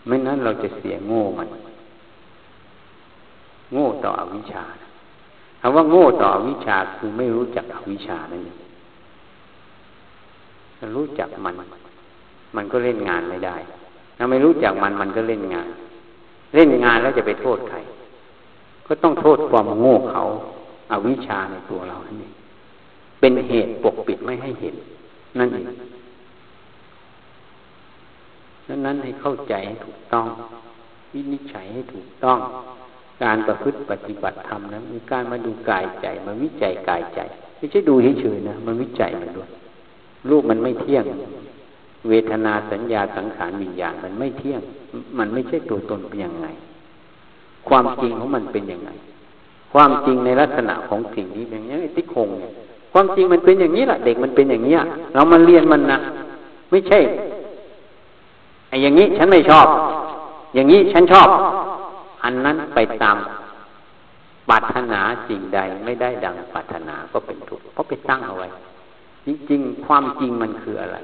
[0.07, 1.49] ไม่นั้นเราจะเสียโง่มัน
[3.73, 4.65] โง่ต่ออวิชชา
[5.61, 8.64] คำว่าโง่ต่ออวิชชาคือไม่รู้จักอวิชชานั่นเอง
[10.85, 11.55] ถ้ารู้จักมัน
[12.57, 13.57] มันก็เล่นงานไม่ได้
[14.19, 15.69] ถ้าไม่รู้จักมันมันก็เล่นงาน
[16.55, 17.79] เล่นงานแล้วจะไปโทษใคร
[18.87, 20.23] ก็ต้องโทษความโง่เขา
[20.91, 22.31] อาวิชชาในตัวเรานี่
[23.21, 24.75] เป็นเหตุปกปิดไม่ให้เห็น
[25.39, 25.65] นั่นเอง
[28.69, 30.27] ดังนั้นให้เข้าใจให้ถูกต้อง
[31.13, 32.39] วินิจฉัยให้ถูกต้อง
[33.23, 37.21] การประพฤติปฏิบัติธรรมนะมีการมาดูกายใจ มาวิจัยกายใจ
[37.57, 39.51] ไม่ใช่ดูเฉยๆนะ มันวิจัยมันด้วย
[40.31, 41.05] รูปมันไม่เที่ยง
[42.09, 44.61] เวทนาสัญญาสังขารวิญญาณมันไม่เที่ยง
[45.19, 46.47] มันไม่ใช่ตัวตนเป็นยังไง
[47.69, 48.91] ความจริงของมันเป็นยังไง
[49.73, 52.53] ความจริงในลักษณะของสิ่งนี้อย่างนี้ติ๊กคงเนี่ย
[52.93, 54.77] ความจริงมันเป็นอย่างนี้แหละเด็กมันเป็นอย่างนี้
[55.15, 55.99] เรามาเรียนมันนะ
[56.71, 56.99] ไม่ใช่
[58.69, 59.67] ไอ้อย่างนี้ฉันไม่ชอบ
[60.55, 61.29] อย่างนี้ฉันชอบ
[62.25, 63.17] อันนั้นไปตาม
[64.49, 68.49] ปรารถนาสิ่งใดไม่ได้ดังปรารถนาก็เป็นทุกข์เพราะไปตั้งเอาไว้
[69.27, 70.97] จริงๆ ความจริงมันคืออะไร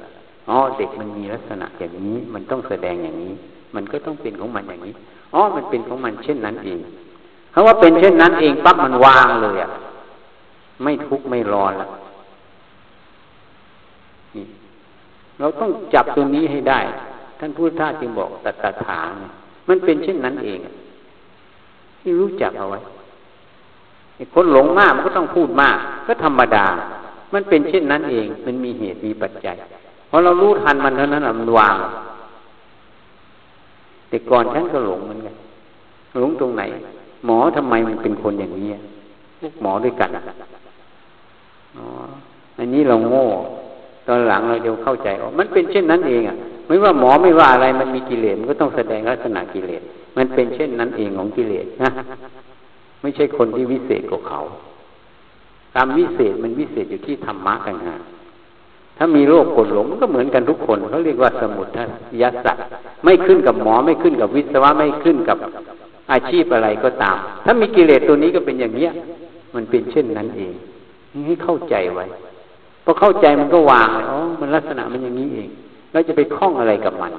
[0.49, 3.33] อ๋อเด็กมันมีลักษณะอย่างนี้ มันต้องแสดงอย่างนี้
[3.75, 4.95] มันก็ต้องเป็นของมันอย่างนี้
[5.35, 6.79] อ๋อมันเป็นของมันเช่นนั้นเอง
[7.51, 9.71] เพราะว่าเป็นเช่นนั้นเองปั๊บมันวางเลยอะ
[10.83, 11.91] ไม่ทุกข์ไม่รอแล้ว
[14.37, 14.47] นี่
[15.39, 16.81] เราต้องจับตัวนี้ให้ได้
[17.39, 19.01] ท่านพุทธทาสจึงบอกตัตถา
[19.69, 20.59] มันเป็นเช่นนั้นเอง
[22.01, 22.81] ที่รู้จักเอาไว้
[24.35, 26.67] คนหลงมากมันก็ต้องพูดมาก ก็ธรรมดา
[27.35, 29.57] มันเป็นเช่นนั้นเอง มันมีเหตุมีปัจจัย
[30.11, 31.77] พอเรารู้ทันมันเท่านั้นมันวาง
[34.09, 35.35] แต่ก่อนฉันก็หลงเหมือนกัน
[36.21, 36.63] หลงตรงไหน
[37.27, 38.69] หมอทำไมมันเป็นคนอย่างนี้
[39.41, 40.11] พวกหมอด้วยกัน
[41.77, 41.87] อ๋อ
[42.59, 43.25] อันนี้เราโง่
[44.09, 49.83] ตอนหลังเราจะเข้าใจว่ามันเป็นเช่นนั้นเองอะ ไม่ว่าหมอไม่ว่าอะไรมันมีกิเลสมันก็ต้องแสดงลักษณะกิเลส
[50.17, 51.91] มันเป็นเช่นนั้นเองของกิเลสนะ
[53.03, 54.39] ไม่ใช่คนที่วิเศษกว่าเขา
[55.77, 57.97] ตามวิเศษมันวิเศษอยู่ที่ธรรมะกันฮะ
[58.99, 61.85] ถ้ามีโรคกดหลงมันก็เหมือนกันทุกคนเขาเรียกว่าสมุทั
[62.23, 62.65] ยสัตว์
[63.05, 65.39] ไม่ขึ้นกับหมอไม่ขึ้นกับวิศวะไม่ขึ้นกับ
[66.13, 68.91] อาชีพอะไรก็ตาม ถ้ามีกิเลสตัวนี้ก็เป็นอย่างเนี้ย
[69.55, 70.53] มันเป็นเช่นนั้นเอง
[71.13, 72.05] นี่ให้เข้าใจไว้
[72.85, 75.49] พอเข้าใจมันก็วางเลยอ๋อมันลักษณะมันอย่างนี้เอง
[75.93, 77.13] เราจะไปคล้องอะไรกับมัน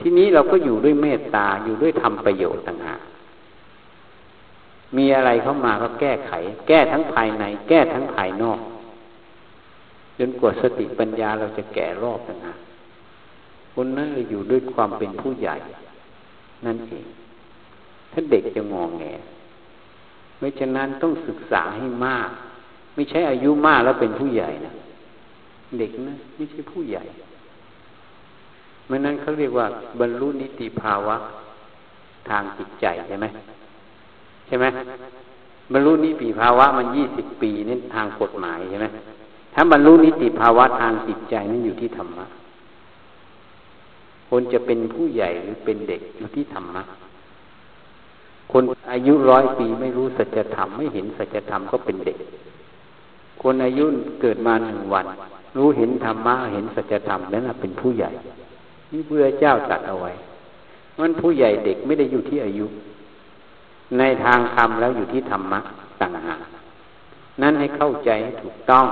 [0.00, 3.00] ทีนี้เราก็อยู่ด้วยเมตตาอยู่ด้วยทำประโยชน์ต่างหาก
[4.96, 6.32] มีอะไรเข้ามาก็แก้ไข
[6.68, 8.60] แก้ทั้งภายใน แก้ทั้งภายนอก
[10.18, 12.54] จนกว่าสติปัญญาเราจะแก่รอบนะ
[13.74, 15.56] คนนั้นเลยอยู่ด้วยความเป็นผู้ใหญ่
[16.66, 17.06] นั่นเอง
[18.12, 19.04] ถ้าเด็กจะงองแง
[20.38, 22.28] เพราะฉะนั้นต้องศึกษาให้มาก
[22.94, 24.72] ไม่ใช่อายุมากแล้วเป็นผู้ใหญ่นะ
[25.78, 27.02] เด็กนะไม่ใช่ผู้ใหญ่
[28.86, 29.66] เมื่อนั้นเขาเรียกว่า
[30.00, 31.16] บรรลุนิติภาวะ
[32.28, 33.26] ทางจิตใจใช่ไหม
[34.48, 34.66] ใช่ไหม
[35.72, 38.86] บรรลุนิติภาวะมันยี่สิบปีนี่ทางกฎหมายใช่ไหม
[39.54, 42.26] ถ้าบรรลุนิติภาวะทางจิตใจนั่นอยู่ที่ธรรมะ
[44.28, 46.82] คนจะเป็นผู้ใหญ่หรือเป็นเด็กอยู่ที่ธรรมะ
[48.52, 52.18] คนอายุร้อยปีไม่รู้สัจธรรมไม่เห็นสัจธรรมก็เป็นเด็ก
[53.42, 53.84] คนอายุ
[54.20, 55.06] เกิดมาหนึ่งวัน
[55.56, 58.10] รู้เห็นธรรมะเห็นสัจธรรมนั่นเป็นผู้ใหญ่
[58.92, 60.12] นี่เพื่อเจ้าตัดเอาไว้
[60.98, 62.66] มันผู้ใหญ่เด็กไม่ได้อยู่ที่อายุ
[63.98, 65.60] ในทางธรรมแล้วอยู่ที่ธรรมะ
[66.00, 66.40] ต่างหาก
[67.42, 68.86] นั้นให้เข้าใจให้ถูกต้อง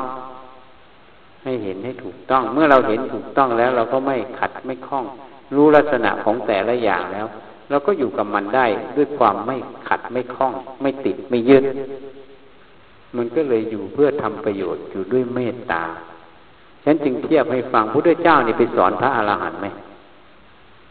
[1.45, 5.05] ให้เห็นให้ถูกต้อง เมื่อเราเห็นถูกต้องแล้ว เราก็ไม่ขัดไม่คล้อง
[5.55, 7.27] รู้ลักษณะของแต่ละอย่างแล้ว
[7.71, 8.67] เราก็อยู่กับมันได้
[8.97, 9.57] ด้วยความไม่
[9.89, 11.65] ขัดไม่คล้อง ไม่ติดไม่ยึด
[13.17, 15.83] มันก็เลยอยู่เพื่อทำประโยชน์อยู่ด้วยเมตตา
[16.85, 19.67] ฉันจึงเทียบให้ฟังพระพุทธเจ้านี่ไปสอนพระอรหันต์ไหม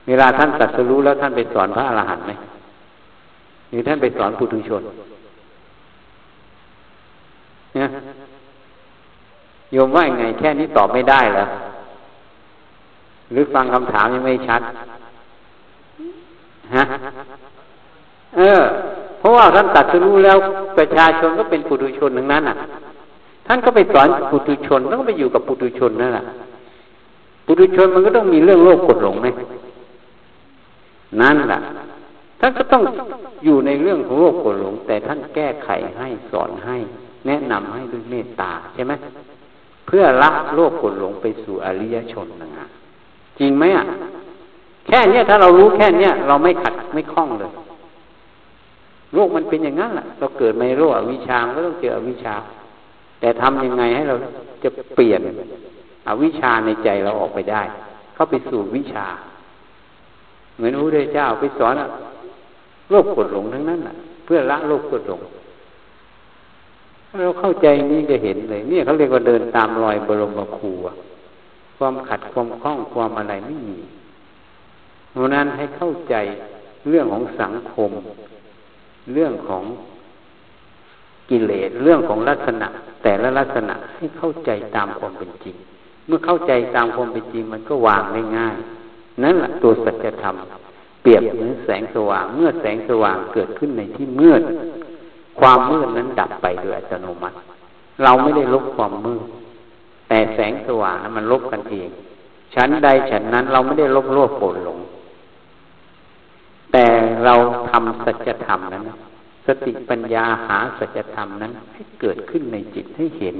[0.08, 2.34] เวลาท่านตัดสรู้แล้วท่านไปสอนพระอรหันต์ไหม
[3.70, 4.82] หรือท่านไปสอนปุถุชน
[7.76, 7.88] เนี่ย
[9.72, 11.46] โยมว่าไง แค่นี้ตอบไม่ได้เหรอ
[13.32, 14.62] หรือฟังคำถามยังไม่ชัด
[16.76, 16.84] ฮะ
[18.38, 18.62] เออ
[19.20, 20.38] เพราะว่าท่านตัดสู้แล้ว
[20.78, 22.56] ประชาชนก็เป็นปุถุชนทั้งนั้นอะ
[23.48, 26.24] ท่านก็ไปสอนปุถุชนแล้วก็ไปอยู่กับปุถุชนนั่นแหละ
[27.46, 29.28] ปุถุชนมันก็ต้องมีเรื่องโลกกดหลงไหม
[31.22, 31.60] นั่นแหละ
[32.40, 32.84] ท่านก็ต้อง
[33.46, 36.78] อยู่ในเรื่องของโลกโกรหลง แต่ท่านแก้ไขให้สอนให้
[37.28, 38.94] แนะนำให้ด้วยเมตตาใช่ไหม
[39.88, 42.66] เพื่อละโลกโกรหลงไปสู่อริยชนนะฮะ
[43.40, 43.86] จริงไหมอะ
[44.88, 47.52] แค่เนี้ยถ้าเรารู้แค่เนี้ยเราไม่ขัดไม่คล้องเลย
[49.14, 52.36] โลกมันเป็นอย่างนั้นแหละเราเกิดในโลกอวิชาก็ต้องเจออวิชา
[53.20, 54.16] แต่ทำยังไงให้เรา
[54.64, 55.22] จะเปลี่ยน
[56.08, 57.62] อวิชาในใจเราออกไปได้
[58.16, 59.06] เข้าไปสู่วิชา
[60.56, 61.74] เหมือนพระพุทธเจ้าไปสอน
[62.90, 65.22] โลกกดหลงทั้งนั้นแหละเพื่อละโลกกดหลง
[67.20, 70.72] เราเข้าใจนี้จะเห็นเลยเนี่ยเขาเรียกว่าเดินตามรอยบรมครู
[71.78, 73.80] ความขัดความคล้องความอะไรไม่มี
[75.12, 76.16] เพราะนั้นให้เข้าใจ
[76.90, 77.92] เรื่องของสังคม
[79.14, 79.64] เรื่องของ
[81.30, 82.68] กิเลสเรื่องของลักษณะ
[83.04, 85.56] แต่ละลักษณะให้เข้าใจตามความเป็นจริง
[86.08, 88.56] เมื่อเข้าใจตามความเป็นจริงมันก็วางได้ง่าย
[89.24, 90.36] นั่นแหละตัวสัจธรรม
[91.06, 94.42] เปรียบเหมือนแสงสว่าง เมื่อแสงสว่างเกิดขึ้นในที่มืด
[95.40, 97.38] ความมืดนั้นดับไปโดยอัตโนมัติ
[98.04, 99.24] เราไม่ได้ลบความมืด
[100.10, 101.90] แต่แสงสว่างนั้นมันลบกันเอง
[102.56, 104.80] ชั้นใดฉันนั้นเราไม่ได้ลบโลภโกรธหลง
[106.72, 106.86] แต่
[107.26, 107.34] เรา
[107.70, 108.84] ทำสัจธรรมนั้น
[109.48, 113.36] สติปัญญาหาสัจธรรมนั้น ให้เกิดขึ้นในจิตให้เห็น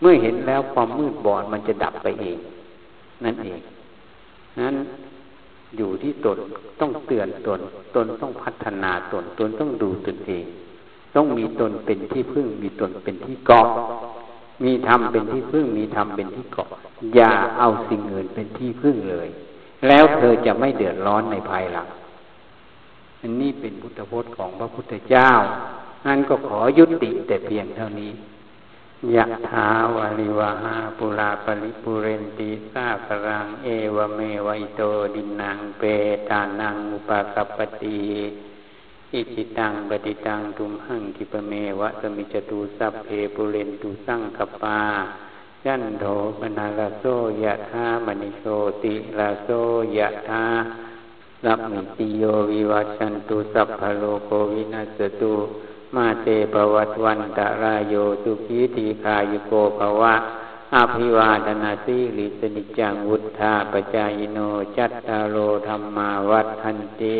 [0.00, 2.38] เมื่อเห็นแล้วความมืดบอดมันจะดับไปเอง
[3.24, 3.60] นั่นเอง
[4.60, 4.76] นั้น
[5.76, 6.38] อยู่ที่ตน
[6.80, 7.60] ต้องเตือนตน
[7.94, 10.44] ตนต้องพัฒนาตน ตนต้องดูตนเอง
[11.16, 13.68] ต้องมีตนเป็นที่พึ่ง มีตนเป็นที่เกาะ
[14.64, 16.68] มีธรรมเป็นที่พึ่ง มีธรรมเป็นที่เกาะ
[17.14, 19.28] อย่าเอาสิ่งอื่นเป็นที่พึ่งเลย
[19.88, 21.88] แล้วเธอจะไม่เดือดร้อนในภายหลัง
[23.20, 25.30] อันนี้เป็นพุทธพจน์ของพระพุทธเจ้า
[26.06, 28.10] นั้นก็ขอยุติแต่เพียงเท่านี้
[29.14, 34.82] ยะถาวาริวะหาปูรา ปะริปูเรนติสาคะรังเอวะเมวะ อิโต
[35.14, 35.82] ทินนังเป
[36.28, 38.02] ตานังอุปะกัปปะติ
[39.12, 44.80] อิจฉิตังปัตถิตัง ตุมหัง ขิปปะเมวะ สะมิชฌะตุสัพเพปูเรนตุสังกัปปา
[45.66, 46.04] จันโท
[46.38, 47.04] ปัณณะระโส
[47.44, 48.44] ยะถา มะณิโช
[48.82, 49.48] ติระโส
[49.96, 50.44] ยะถา
[51.42, 52.22] สัพพีติโย
[52.52, 55.34] วิวัชชันตุสัพพะโรโควินัสสะตุ
[55.96, 60.14] มาเตปวัตวันตะรายโยสุขีตีคายุโกภวะ
[60.74, 64.38] อภิวาดนาสีลิสนิจังวุธาปจายโน
[64.76, 65.36] จัตตาโล
[65.66, 67.18] ธรรมาวัฏทันติ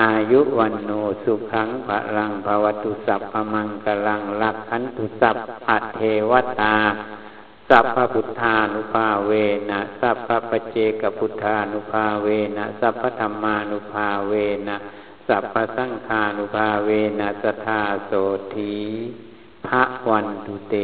[0.00, 0.90] อายุวันโน
[1.22, 6.76] สุขังภะลังภวตุสัพพมังกลังลักขันตุสัพพะเทวตา
[7.68, 9.32] สัพพพุทธานุภาเว
[9.70, 14.32] นะสัพพปเจกพุทธานุภาเวนะสัพพธรรมานุภาเว
[14.68, 14.76] นะ
[15.28, 16.88] สัพพสังฆานุภาเว
[17.20, 18.12] นัสธาโส
[18.54, 18.76] ธี
[19.66, 20.74] พระวันตุเต